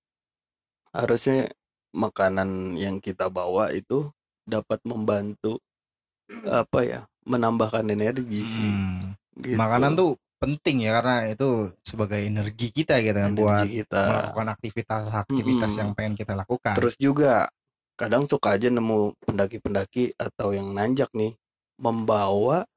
harusnya 0.91 1.55
makanan 1.95 2.75
yang 2.75 2.99
kita 2.99 3.31
bawa 3.31 3.71
itu 3.71 4.11
dapat 4.43 4.83
membantu 4.83 5.63
apa 6.51 6.79
ya 6.83 7.01
menambahkan 7.27 7.87
energi 7.95 8.43
sih. 8.43 8.67
Hmm. 8.71 9.15
gitu. 9.39 9.55
makanan 9.55 9.95
tuh 9.95 10.19
penting 10.37 10.85
ya 10.85 11.01
karena 11.01 11.33
itu 11.33 11.73
sebagai 11.81 12.21
energi 12.21 12.69
kita 12.69 13.01
gitu 13.01 13.17
kan 13.17 13.33
Energi 13.33 13.41
buat 13.41 13.67
kita. 13.67 14.01
melakukan 14.05 14.47
aktivitas-aktivitas 14.53 15.71
Mm-mm. 15.73 15.81
yang 15.81 15.91
pengen 15.97 16.15
kita 16.15 16.33
lakukan 16.37 16.75
Terus 16.77 16.95
juga 17.01 17.49
kadang 17.97 18.29
suka 18.29 18.61
aja 18.61 18.69
nemu 18.69 19.17
pendaki-pendaki 19.25 20.13
atau 20.21 20.53
yang 20.53 20.69
nanjak 20.77 21.09
nih 21.17 21.33
membawa 21.81 22.69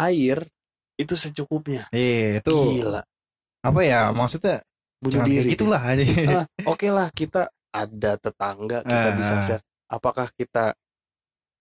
air 0.00 0.48
itu 0.96 1.14
secukupnya. 1.16 1.88
iya 1.92 2.40
itu 2.40 2.52
Gila, 2.52 3.02
apa 3.60 3.80
ya 3.84 4.08
maksudnya 4.12 4.64
bunuh 5.02 5.20
jangan 5.20 5.28
diri. 5.28 5.36
kayak 5.44 5.52
gitulah 5.52 5.82
aja 5.84 6.04
Ah, 6.32 6.46
Oke 6.64 6.88
lah 6.88 7.08
kita 7.12 7.42
ada 7.72 8.12
tetangga 8.16 8.78
kita 8.84 9.08
Ah, 9.08 9.16
bisa 9.16 9.34
ah. 9.36 9.42
share. 9.44 9.64
Apakah 9.92 10.28
kita 10.32 10.72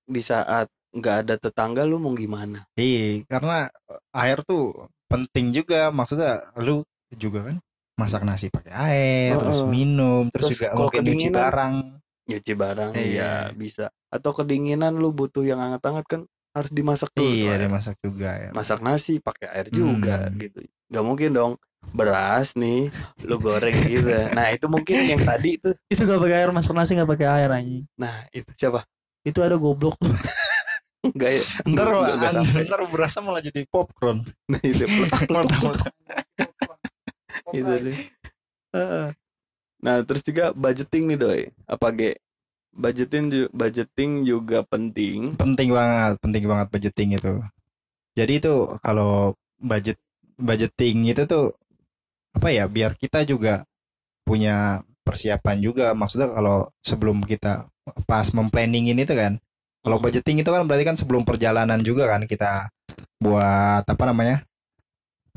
di 0.07 0.21
saat 0.23 0.67
nggak 0.91 1.15
ada 1.27 1.35
tetangga 1.39 1.83
lu 1.87 1.99
mau 1.99 2.11
gimana? 2.15 2.67
iya 2.75 3.23
karena 3.27 3.67
air 4.11 4.39
tuh 4.43 4.87
penting 5.11 5.45
juga. 5.51 5.81
Maksudnya 5.89 6.33
lu 6.57 6.81
juga 7.11 7.51
kan 7.51 7.57
masak 7.99 8.23
nasi 8.23 8.47
pakai 8.47 8.71
air 8.71 9.31
Oh, 9.35 9.43
terus 9.43 9.61
minum 9.63 10.31
terus, 10.31 10.47
Terus 10.47 10.57
juga 10.57 10.67
kalau 10.71 10.87
mungkin 10.87 11.01
nyuci 11.05 11.27
barang. 11.29 11.75
Nyuci 12.21 12.53
barang 12.55 12.91
Iya. 12.95 13.03
iya 13.03 13.31
bisa. 13.51 13.85
Atau 14.07 14.31
kedinginan 14.31 14.95
lu 14.95 15.11
butuh 15.11 15.43
yang 15.43 15.59
hangat-hangat 15.59 16.05
kan 16.07 16.21
harus 16.51 16.71
dimasak 16.71 17.11
dulu. 17.13 17.23
iya 17.23 17.55
dimasak 17.55 17.95
juga 17.99 18.29
ya. 18.33 18.49
Masak 18.51 18.79
nasi 18.79 19.19
pakai 19.19 19.47
air 19.51 19.67
juga 19.69 20.27
Hmm. 20.27 20.39
gitu. 20.39 20.59
Nggak 20.87 21.05
mungkin 21.05 21.29
dong. 21.31 21.53
Beras 21.81 22.53
nih 22.53 22.93
lu 23.25 23.41
goreng 23.41 23.73
gitu 23.89 24.05
nah 24.37 24.53
itu 24.53 24.69
mungkin 24.69 25.01
yang 25.01 25.17
tadi 25.17 25.57
tuh. 25.57 25.73
Itu 25.89 26.05
gak 26.05 26.21
pakai 26.21 26.37
air 26.37 26.51
masak 26.53 26.77
nasi 26.77 26.93
gak 26.93 27.09
pakai 27.09 27.25
air 27.27 27.49
anjing. 27.49 27.89
Nah 27.97 28.29
itu 28.29 28.53
siapa? 28.53 28.85
Itu 29.25 29.41
ada 29.41 29.57
goblok 29.57 29.97
enggak 31.05 31.31
ya? 31.37 31.43
Ntar 31.65 31.87
sampai. 32.31 32.61
ntar 32.69 32.81
berasa 32.89 33.17
malah 33.19 33.41
jadi 33.41 33.65
popcorn. 33.69 34.21
Nah 34.49 34.61
itu. 34.61 34.85
Itu 37.51 37.73
deh 37.83 37.99
nah 39.81 39.99
terus 40.05 40.21
juga 40.21 40.53
budgeting 40.53 41.11
nih 41.11 41.17
doi. 41.17 41.41
Apa 41.65 41.89
ge? 41.91 42.11
Budgeting 42.71 43.51
budgeting 43.51 44.23
juga 44.23 44.63
penting. 44.63 45.35
Penting 45.35 45.69
banget 45.75 46.15
penting 46.23 46.43
banget 46.47 46.67
budgeting 46.71 47.09
itu. 47.17 47.33
Jadi 48.15 48.33
itu 48.39 48.55
kalau 48.79 49.35
budget 49.59 49.99
budgeting 50.39 51.11
itu 51.11 51.27
tuh 51.27 51.51
apa 52.31 52.47
ya 52.47 52.69
biar 52.71 52.95
kita 52.95 53.27
juga 53.27 53.67
punya 54.23 54.85
persiapan 55.03 55.57
juga. 55.59 55.91
Maksudnya 55.97 56.31
kalau 56.31 56.69
sebelum 56.79 57.25
kita 57.25 57.67
pas 58.07 58.29
memplanningin 58.31 59.01
itu 59.03 59.11
kan 59.17 59.41
kalau 59.81 59.97
Hmm. 59.97 60.05
budgeting 60.05 60.37
itu 60.39 60.49
kan 60.49 60.63
berarti 60.63 60.85
kan 60.85 60.97
sebelum 60.97 61.21
perjalanan 61.21 61.81
juga 61.81 62.05
kan 62.07 62.25
kita 62.25 62.69
buat 63.17 63.83
apa 63.83 64.03
namanya 64.05 64.45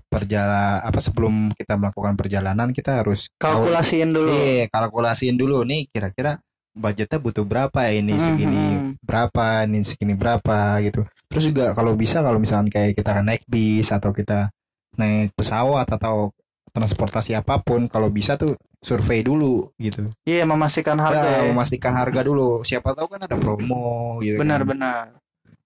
perjala 0.07 0.79
apa 0.81 1.01
sebelum 1.03 1.51
kita 1.53 1.75
melakukan 1.75 2.15
perjalanan 2.15 2.71
kita 2.71 3.03
harus 3.03 3.27
kalkulasiin 3.35 4.15
dulu 4.15 4.31
Iya, 4.31 4.71
kalkulasiin 4.71 5.35
dulu 5.35 5.67
nih 5.67 5.91
kira-kira 5.91 6.39
budgetnya 6.75 7.19
butuh 7.19 7.43
berapa 7.43 7.79
ya 7.87 7.99
ini 7.99 8.15
segini 8.19 8.65
Mhm. 8.79 9.03
berapa 9.03 9.67
ini 9.67 9.83
segini 9.83 10.15
berapa 10.15 10.79
gitu. 10.83 11.03
Terus 11.31 11.45
juga 11.51 11.75
kalau 11.75 11.99
bisa 11.99 12.23
kalau 12.23 12.39
misalkan 12.39 12.71
kayak 12.71 12.95
kita 12.95 13.23
naik 13.23 13.43
bis 13.47 13.91
atau 13.91 14.15
kita 14.15 14.51
naik 14.95 15.35
pesawat 15.35 15.87
atau 15.91 16.31
transportasi 16.71 17.35
apa 17.35 17.63
pun 17.63 17.87
kalau 17.87 18.11
bisa 18.11 18.35
tuh 18.35 18.55
survei 18.85 19.25
dulu 19.25 19.73
gitu. 19.81 20.05
iya 20.23 20.45
memastikan 20.45 21.01
harga 21.01 21.25
Ya, 21.25 21.41
ya. 21.41 21.49
memastikan 21.49 21.97
harga 21.97 22.21
dulu. 22.21 22.61
Siapa 22.61 22.93
tahu 22.93 23.09
kan 23.09 23.25
ada 23.25 23.35
promo 23.35 24.21
gitu. 24.21 24.37
kan. 24.37 24.45
benar-benar 24.45 25.17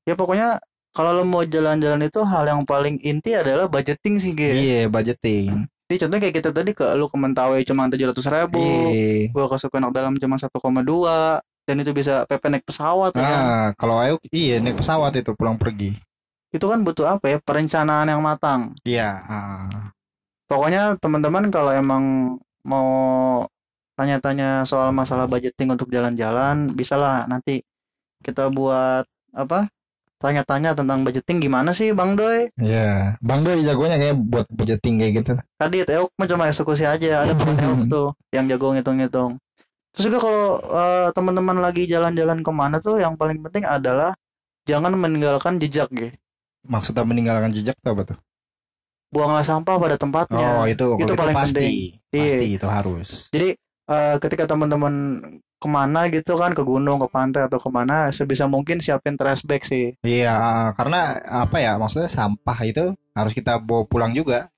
ya 0.06 0.14
pokoknya 0.14 0.62
kalau 0.94 1.12
lo 1.12 1.22
mau 1.22 1.42
jalan-jalan 1.42 2.00
itu 2.00 2.22
hal 2.22 2.46
yang 2.46 2.62
paling 2.62 2.96
inti 3.00 3.34
adalah 3.34 3.66
budgeting 3.66 4.18
sih 4.18 4.32
Ge. 4.32 4.50
Iya, 4.50 4.80
budgeting. 4.86 5.66
Jadi 5.84 5.96
contohnya 5.98 6.22
kayak 6.22 6.36
kita 6.36 6.50
tadi 6.50 6.70
ke 6.72 6.84
lu 6.94 7.06
ke 7.06 7.16
Mentawai 7.16 7.60
cuma 7.62 7.86
tujuh 7.86 8.08
ratus 8.08 8.26
ribu, 8.26 8.60
Iya. 8.88 9.30
gua 9.30 9.46
ke 9.46 9.56
Sukonak 9.56 9.90
Dalam 9.90 10.16
cuma 10.16 10.36
1,2 10.36 11.38
dan 11.64 11.76
itu 11.76 11.90
bisa 11.92 12.24
PP 12.24 12.42
naik 12.48 12.64
pesawat 12.64 13.12
ya. 13.12 13.20
kan. 13.20 13.24
Nah, 13.24 13.66
kalau 13.74 13.96
ayo 13.98 14.14
iya 14.28 14.58
naik 14.58 14.78
pesawat 14.78 15.12
itu 15.14 15.32
pulang 15.32 15.56
pergi. 15.56 15.96
Itu 16.48 16.66
kan 16.66 16.80
butuh 16.80 17.08
apa 17.10 17.28
ya? 17.28 17.38
Perencanaan 17.38 18.08
yang 18.08 18.20
matang. 18.20 18.72
Iya, 18.82 19.12
ah. 19.22 19.92
Pokoknya 20.44 20.96
teman-teman 20.96 21.48
kalau 21.48 21.70
emang 21.70 22.04
mau 22.68 22.88
tanya-tanya 23.98 24.62
soal 24.68 24.92
masalah 24.92 25.26
budgeting 25.26 25.72
untuk 25.74 25.88
jalan-jalan, 25.90 26.70
bisalah 26.76 27.24
nanti 27.26 27.64
kita 28.22 28.52
buat 28.52 29.08
apa? 29.32 29.66
Tanya-tanya 30.18 30.74
tentang 30.74 31.06
budgeting 31.06 31.38
gimana 31.38 31.70
sih 31.70 31.94
Bang 31.94 32.18
Doy? 32.18 32.50
Iya. 32.58 33.18
Bang 33.22 33.46
Doi 33.46 33.62
jagonya 33.62 33.96
kayak 34.02 34.18
buat 34.18 34.46
budgeting 34.50 34.98
kayak 34.98 35.12
gitu. 35.22 35.32
Tadi 35.58 35.86
Euk 35.86 36.10
cuma 36.14 36.50
eksekusi 36.50 36.82
aja, 36.82 37.22
ada 37.22 37.32
temen 37.38 37.54
Euk 37.64 37.80
tuh 37.86 38.08
yang 38.34 38.50
jago 38.50 38.74
ngitung-ngitung. 38.74 39.38
Terus 39.94 40.04
juga 40.10 40.18
kalau 40.22 40.46
eh, 40.62 41.08
teman-teman 41.14 41.58
lagi 41.62 41.86
jalan-jalan 41.86 42.42
ke 42.42 42.50
mana 42.50 42.76
tuh 42.82 42.98
yang 42.98 43.14
paling 43.14 43.38
penting 43.42 43.62
adalah 43.66 44.14
jangan 44.66 44.94
meninggalkan 44.94 45.62
jejak 45.62 45.88
gitu. 45.94 46.14
Maksudnya 46.66 47.06
meninggalkan 47.06 47.54
jejak 47.54 47.78
tuh 47.80 47.94
apa 47.94 48.02
tuh? 48.14 48.18
Buanglah 49.08 49.40
sampah 49.40 49.76
pada 49.76 49.96
tempatnya. 49.96 50.48
Oh 50.54 50.64
itu, 50.64 50.84
Itu 51.00 51.08
itu, 51.08 51.12
paling 51.16 51.32
pasti, 51.32 51.56
penting. 51.56 51.74
Iya. 52.12 52.22
pasti 52.22 52.46
itu 52.52 52.66
harus. 52.68 53.08
Jadi 53.32 53.48
eh, 53.88 54.16
ketika 54.20 54.44
teman-teman 54.46 54.94
ke 55.58 55.66
mana 55.66 56.06
gitu 56.06 56.36
kan 56.36 56.54
ke 56.54 56.62
gunung, 56.62 57.00
ke 57.00 57.08
pantai 57.08 57.48
atau 57.48 57.58
ke 57.58 57.66
mana 57.66 58.12
sebisa 58.12 58.46
mungkin 58.46 58.78
siapin 58.78 59.16
trash 59.16 59.42
bag 59.42 59.64
sih. 59.64 59.96
Iya, 60.00 60.30
ah, 60.30 60.68
karena 60.76 61.16
apa 61.24 61.58
ya? 61.58 61.74
Maksudnya 61.74 62.06
sampah 62.06 62.58
itu 62.62 62.84
harus 63.12 63.32
kita 63.32 63.58
bawa 63.58 63.82
pulang 63.84 64.14
juga. 64.14 64.52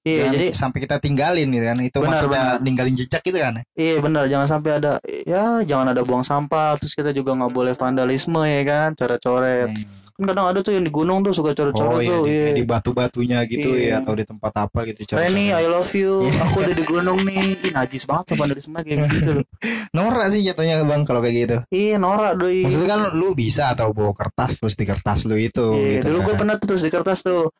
Iya, 0.00 0.30
Jangan 0.30 0.34
jadi 0.38 0.46
sampai 0.54 0.78
kita 0.80 0.96
tinggalin 1.02 1.50
gitu 1.50 1.66
kan. 1.66 1.78
Itu 1.82 1.98
Benar, 1.98 2.08
maksudnya 2.14 2.42
benar. 2.46 2.62
ninggalin 2.62 2.94
jejak 2.94 3.20
gitu 3.20 3.38
kan. 3.42 3.58
iya 3.74 3.98
benar 3.98 4.30
jangan 4.30 4.46
sampai 4.48 4.70
ada 4.78 4.92
ya 5.26 5.66
jangan 5.66 5.90
ada 5.90 6.06
buang 6.06 6.22
sampah 6.22 6.78
terus 6.78 6.94
kita 6.94 7.10
juga 7.10 7.34
nggak 7.34 7.50
boleh 7.50 7.74
vandalisme 7.74 8.38
ya 8.46 8.62
kan 8.62 8.94
coret-coret 8.94 9.66
Hmm. 9.66 10.05
Kan 10.16 10.24
kadang 10.26 10.46
ada 10.48 10.60
tuh 10.60 10.72
yang 10.72 10.80
di 10.80 10.88
gunung 10.88 11.20
tuh 11.20 11.30
suka 11.30 11.52
coret-coret 11.52 11.92
Oh 11.92 12.00
iya 12.00 12.08
tuh 12.08 12.24
di, 12.24 12.32
iya 12.32 12.50
di 12.56 12.64
batu-batunya 12.64 13.38
gitu 13.44 13.68
Iya. 13.70 13.84
ya 13.84 13.94
atau 14.00 14.16
di 14.16 14.24
tempat 14.24 14.52
apa 14.56 14.78
gitu. 14.84 15.04
coret-coret. 15.04 15.28
Reni, 15.28 15.52
I 15.52 15.68
love 15.68 15.92
you. 15.92 16.24
Iya. 16.24 16.40
Aku 16.42 16.56
udah 16.60 16.72
di 16.72 16.84
gunung 16.84 17.18
nih. 17.20 17.60
Ih, 17.60 17.70
najis 17.70 18.04
banget 18.04 18.24
tuh 18.32 18.36
vandalisme 18.40 18.72
kayak 18.74 18.96
gitu. 19.12 19.30
loh. 19.36 19.44
Norak 19.96 20.26
sih 20.32 20.40
jatuhnya 20.40 20.80
bang 20.82 21.04
kalau 21.04 21.20
kayak 21.20 21.34
gitu. 21.36 21.56
Iya, 21.68 21.96
norak 21.96 22.32
doi. 22.36 22.64
Maksudnya 22.64 22.88
kan 22.88 23.00
lu 23.12 23.28
bisa 23.32 23.76
atau 23.76 23.92
bawa 23.92 24.12
kertas 24.12 24.56
terus 24.56 24.72
di 24.72 24.84
kertas 24.84 25.28
lu 25.28 25.36
itu. 25.36 25.66
Iya, 25.76 26.00
gitu 26.00 26.06
dulu 26.08 26.18
gue 26.24 26.32
kan. 26.32 26.38
pernah 26.40 26.54
tuh 26.56 26.66
tulis 26.72 26.82
di 26.82 26.90
kertas 26.90 27.20
tuh. 27.20 27.52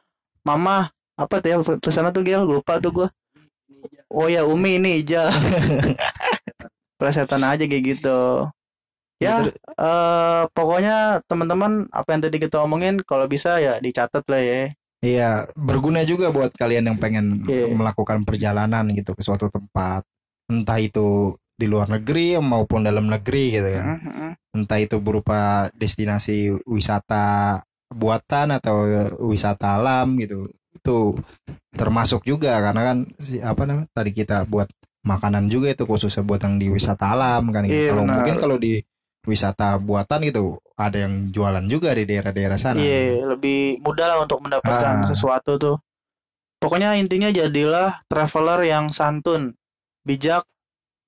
Mama, 0.42 0.88
apa 1.14 1.35
tuh 1.38 1.49
ya 1.53 1.57
tulisannya 1.61 2.11
tuh 2.11 2.25
Gil, 2.25 2.40
Gua 2.45 2.64
lupa 2.64 2.81
tuh 2.81 2.92
gue. 2.95 3.09
Oh 4.09 4.27
ya, 4.27 4.49
Umi 4.49 4.81
ini 4.81 5.05
Ija. 5.05 5.29
Presetan 6.97 7.45
aja 7.45 7.61
kayak 7.62 7.85
gitu. 7.85 8.49
Ya, 9.16 9.40
Gitu. 9.40 9.57
eh 9.57 10.42
pokoknya 10.52 11.25
teman-teman 11.25 11.88
apa 11.88 12.08
yang 12.12 12.21
tadi 12.21 12.37
kita 12.37 12.60
omongin 12.60 13.00
kalau 13.00 13.25
bisa 13.25 13.56
ya 13.56 13.81
dicatat 13.81 14.25
lah 14.29 14.40
ya. 14.40 14.69
Iya, 15.00 15.31
berguna 15.54 16.04
juga 16.04 16.29
buat 16.29 16.52
kalian 16.52 16.88
yang 16.88 16.98
pengen 16.98 17.44
Iya. 17.44 17.73
melakukan 17.73 18.25
perjalanan 18.25 18.85
gitu 18.92 19.12
ke 19.12 19.23
suatu 19.23 19.48
tempat. 19.48 20.04
Entah 20.46 20.77
itu 20.77 21.33
di 21.56 21.64
luar 21.64 21.88
negeri 21.88 22.37
maupun 22.37 22.85
dalam 22.85 23.08
negeri 23.08 23.44
gitu 23.50 23.69
kan. 23.73 23.87
Entah 24.52 24.79
itu 24.79 25.00
berupa 25.00 25.69
destinasi 25.73 26.52
wisata 26.64 27.60
buatan 27.88 28.52
atau 28.52 28.85
wisata 29.23 29.81
alam 29.81 30.17
gitu. 30.17 30.48
Itu 30.77 31.17
termasuk 31.73 32.25
juga 32.25 32.56
karena 32.60 32.83
kan 32.85 32.98
si- 33.17 33.40
apa 33.40 33.64
namanya 33.64 33.88
tadi 33.92 34.12
kita 34.12 34.44
buat 34.44 34.69
makanan 35.04 35.48
juga 35.48 35.71
itu 35.71 35.85
khususnya 35.85 36.21
buat 36.21 36.40
yang 36.40 36.56
di 36.56 36.69
wisata 36.69 37.14
alam 37.14 37.48
kan 37.48 37.64
gitu. 37.64 37.73
Iya, 37.73 37.90
Kalau 37.94 38.04
mungkin 38.04 38.37
kalau 38.37 38.56
di 38.58 38.81
wisata 39.27 39.77
buatan 39.77 40.22
gitu 40.22 40.56
ada 40.74 41.02
yang 41.02 41.29
jualan 41.29 41.66
juga 41.66 41.92
di 41.92 42.04
daerah-daerah 42.04 42.56
sana. 42.56 42.79
Iya, 42.79 43.27
lebih 43.29 43.81
mudah 43.81 44.06
lah 44.06 44.18
untuk 44.22 44.40
mendapatkan 44.40 45.02
Ah. 45.02 45.06
sesuatu 45.06 45.56
tuh. 45.56 45.77
Pokoknya 46.56 46.94
intinya 46.94 47.29
jadilah 47.29 48.00
traveler 48.06 48.64
yang 48.64 48.88
santun, 48.88 49.52
bijak, 50.02 50.46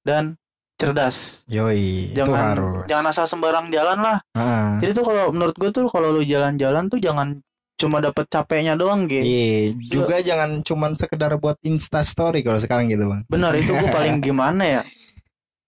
dan 0.03 0.37
cerdas. 0.77 1.43
Yoi, 1.47 2.13
itu 2.13 2.17
Jangan 2.17 2.39
harus. 2.55 2.83
jangan 2.87 3.07
asal 3.09 3.27
sembarang 3.27 3.67
jalan 3.69 3.99
lah. 3.99 4.19
Ah, 4.33 4.77
Jadi 4.79 4.93
tuh 4.93 5.05
kalau 5.05 5.31
menurut 5.31 5.55
gue 5.55 5.71
tuh 5.71 5.87
kalau 5.87 6.11
lu 6.11 6.23
jalan-jalan 6.23 6.87
tuh 6.87 6.99
jangan 6.99 7.41
cuma 7.75 7.99
dapet 7.99 8.27
capeknya 8.27 8.75
doang 8.75 9.07
gitu. 9.07 9.23
Iya, 9.23 9.71
juga 9.79 10.19
jangan 10.19 10.61
cuman 10.61 10.93
sekedar 10.95 11.31
buat 11.37 11.55
Insta 11.63 12.03
story 12.03 12.43
kalau 12.43 12.59
sekarang 12.59 12.87
gitu, 12.87 13.07
Bang. 13.07 13.23
Benar 13.27 13.55
itu 13.55 13.71
gue 13.71 13.89
paling 13.89 14.19
gimana 14.27 14.63
ya? 14.65 14.83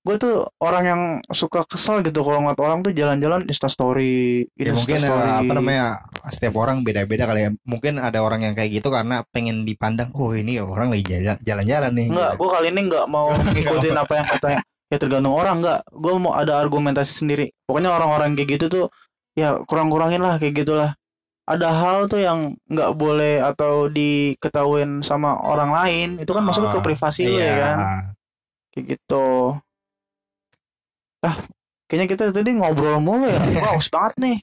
Gue 0.00 0.16
tuh 0.16 0.48
orang 0.58 0.84
yang 0.84 1.02
suka 1.28 1.60
kesel 1.68 2.00
gitu 2.00 2.24
kalau 2.24 2.40
ngeliat 2.40 2.56
orang 2.56 2.80
tuh 2.80 2.88
jalan-jalan 2.90 3.44
instastory, 3.44 4.48
Ya 4.56 4.72
mungkin 4.72 4.96
eh, 4.96 5.04
instastory. 5.04 5.28
apa 5.44 5.52
namanya 5.52 5.84
setiap 6.26 6.56
orang 6.56 6.80
beda-beda 6.80 7.28
kali 7.28 7.40
ya. 7.44 7.50
Mungkin 7.68 8.00
ada 8.00 8.24
orang 8.24 8.40
yang 8.40 8.56
kayak 8.56 8.80
gitu 8.80 8.88
karena 8.88 9.20
pengen 9.28 9.68
dipandang, 9.68 10.08
oh 10.16 10.32
ini 10.32 10.56
orang 10.56 10.88
lagi 10.88 11.04
jalan- 11.04 11.40
jalan-jalan 11.40 11.92
nih. 11.92 12.08
Enggak, 12.08 12.30
gue 12.34 12.48
kali 12.48 12.66
ini 12.72 12.80
enggak 12.88 13.06
mau 13.06 13.28
ngikutin 13.52 13.92
apa 13.94 14.12
yang 14.16 14.26
katanya. 14.26 14.60
Ya 14.88 14.96
tergantung 14.96 15.36
orang 15.36 15.60
enggak. 15.60 15.80
Gue 15.92 16.12
mau 16.16 16.32
ada 16.32 16.56
argumentasi 16.56 17.12
sendiri. 17.12 17.52
Pokoknya 17.68 17.92
orang-orang 17.92 18.32
kayak 18.34 18.56
gitu 18.56 18.66
tuh 18.66 18.84
ya 19.36 19.60
kurang-kurangin 19.62 20.18
lah 20.18 20.40
kayak 20.40 20.64
gitulah. 20.64 20.96
Ada 21.44 21.68
hal 21.76 21.98
tuh 22.06 22.18
yang 22.18 22.56
nggak 22.66 22.90
boleh 22.94 23.44
atau 23.44 23.86
diketahuin 23.86 25.04
sama 25.04 25.36
orang 25.36 25.70
lain. 25.70 26.08
Itu 26.18 26.32
kan 26.32 26.40
masuk 26.40 26.70
ke 26.70 26.78
Ah, 26.78 26.82
privasi 26.82 27.26
lu 27.26 27.36
ya 27.36 27.44
Iya. 27.44 27.54
kan. 27.60 27.76
Kayak 28.72 28.84
gitu. 28.96 29.26
Ah, 31.20 31.36
kayaknya 31.84 32.06
kita 32.08 32.24
tadi 32.32 32.50
ngobrol 32.56 32.96
mulu 32.98 33.28
ya. 33.28 33.36
Wah, 33.60 33.76
haus 33.76 33.88
banget 33.88 34.14
nih. 34.18 34.36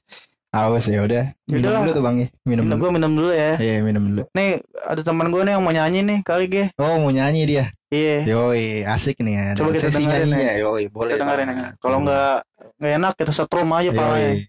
Awas 0.48 0.88
ya 0.88 1.04
udah. 1.04 1.28
Minum 1.44 1.60
Yaudahlah. 1.60 1.80
dulu 1.84 1.92
tuh 1.92 2.04
Bang 2.06 2.16
ya. 2.16 2.28
Minum 2.48 2.64
Minum, 2.64 2.64
dulu. 2.64 2.80
gue 2.80 2.90
minum 2.96 3.12
dulu 3.12 3.30
ya. 3.36 3.52
Iya, 3.60 3.74
minum 3.84 4.02
dulu. 4.08 4.22
Nih, 4.32 4.64
ada 4.80 5.00
teman 5.04 5.28
gue 5.28 5.42
nih 5.44 5.52
yang 5.52 5.62
mau 5.62 5.74
nyanyi 5.76 6.00
nih 6.00 6.18
kali 6.24 6.44
ge. 6.48 6.64
Oh, 6.80 6.96
mau 7.04 7.12
nyanyi 7.12 7.42
dia. 7.44 7.64
Iya. 7.92 8.16
Yoi, 8.24 8.80
asik 8.84 9.20
nih 9.20 9.34
ya. 9.36 9.44
Coba 9.60 9.76
kita 9.76 9.92
Sesi 9.92 10.00
dengerin 10.00 10.28
nyanyinya. 10.32 10.54
Yoi, 10.64 10.84
boleh. 10.88 11.12
Kita 11.14 11.20
dengerin 11.20 11.48
ya. 11.52 11.68
Kalau 11.76 11.98
nggak 12.00 12.34
nggak 12.80 12.92
enak 12.96 13.12
kita 13.18 13.32
setrum 13.34 13.68
aja 13.76 13.90
palanya. 13.92 14.30
Yoi. 14.32 14.40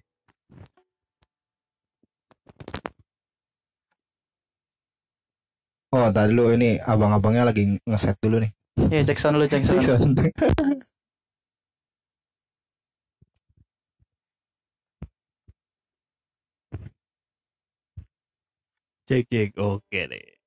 Oh, 5.89 6.07
tadi 6.13 6.31
dulu 6.31 6.53
ini 6.53 6.77
abang-abangnya 6.79 7.49
lagi 7.49 7.81
ngeset 7.81 8.15
dulu 8.21 8.45
nih. 8.45 8.51
Iya, 8.93 9.01
cek 9.09 9.17
sound 9.19 9.35
dulu, 9.35 9.45
cek 9.49 9.63
sound. 9.65 9.81
Jackson. 9.81 10.11
Cek 19.09 19.25
cek 19.25 19.57
oke 19.57 20.01
deh. 20.05 20.37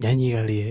Nyanyi 0.00 0.32
kali 0.32 0.56
ya. 0.64 0.70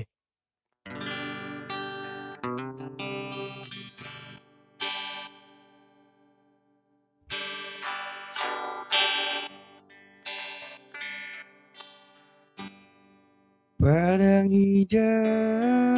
Padang 13.78 14.50
hijau 14.50 15.94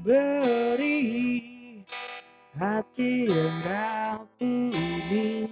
beri 0.00 1.00
hati 2.56 3.28
yang 3.28 3.56
rapuh 3.68 4.72
ini. 4.72 5.44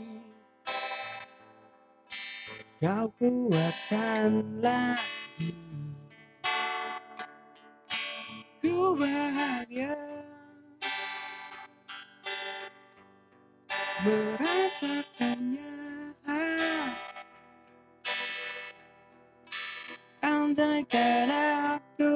Kau 2.80 3.12
kuatkan 3.20 4.40
lagi. 4.64 5.52
Ku 8.64 8.96
bahagia. 8.96 9.92
Merasakannya. 14.02 15.72
Andaikan 20.22 21.30
aku 21.30 21.82
bisa 21.92 22.02
di 22.02 22.11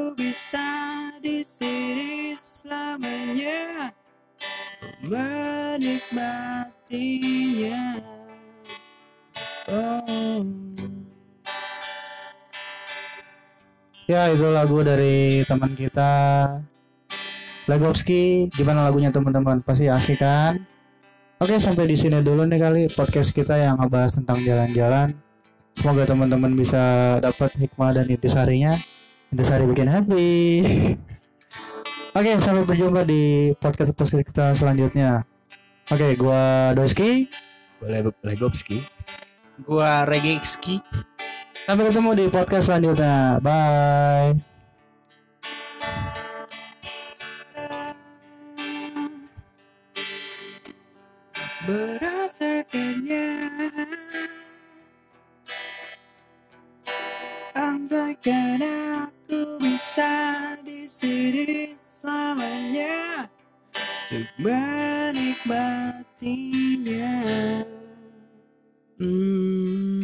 sini 1.46 2.34
selamanya 2.42 3.94
menikmatinya. 5.06 6.02
Oh. 9.70 10.42
Ya 14.10 14.30
itu 14.34 14.46
lagu 14.50 14.82
dari 14.82 15.46
teman 15.46 15.70
kita 15.70 16.10
Legowski. 17.70 18.50
Gimana 18.50 18.90
lagunya 18.90 19.14
teman-teman? 19.14 19.62
Pasti 19.62 19.86
asik 19.86 20.18
kan? 20.18 20.58
Oke 21.38 21.62
sampai 21.62 21.86
di 21.86 21.94
sini 21.94 22.26
dulu 22.26 22.42
nih 22.42 22.58
kali 22.58 22.82
podcast 22.90 23.30
kita 23.30 23.54
yang 23.54 23.78
ngebahas 23.78 24.18
tentang 24.18 24.42
jalan-jalan. 24.42 25.14
Semoga 25.78 26.10
teman-teman 26.10 26.58
bisa 26.58 27.14
dapat 27.22 27.54
hikmah 27.54 27.94
dan 27.94 28.10
intisarinya. 28.10 28.74
Intisari 29.30 29.62
bikin 29.66 29.90
happy 29.90 30.26
Oke 32.16 32.32
sampai 32.40 32.64
berjumpa 32.64 33.04
di 33.04 33.52
podcast 33.60 33.92
podcast 33.92 34.24
kita 34.24 34.56
selanjutnya. 34.56 35.28
Oke 35.92 36.16
gua 36.16 36.72
Doski. 36.72 37.28
Boleh 37.76 38.08
Legowski. 38.24 38.80
Gua 39.60 40.08
Regexki. 40.08 40.80
Sampai 41.68 41.92
ketemu 41.92 42.16
di 42.16 42.24
podcast 42.32 42.72
selanjutnya. 42.72 43.36
Bye. 43.44 44.40
Andaikan 57.52 58.64
aku 59.04 59.60
bisa 59.60 60.16
di 60.64 60.88
sini 60.88 61.84
selamanya 62.06 63.26
Untuk 64.06 64.30
menikmatinya 64.38 67.10
Hmm. 68.96 69.95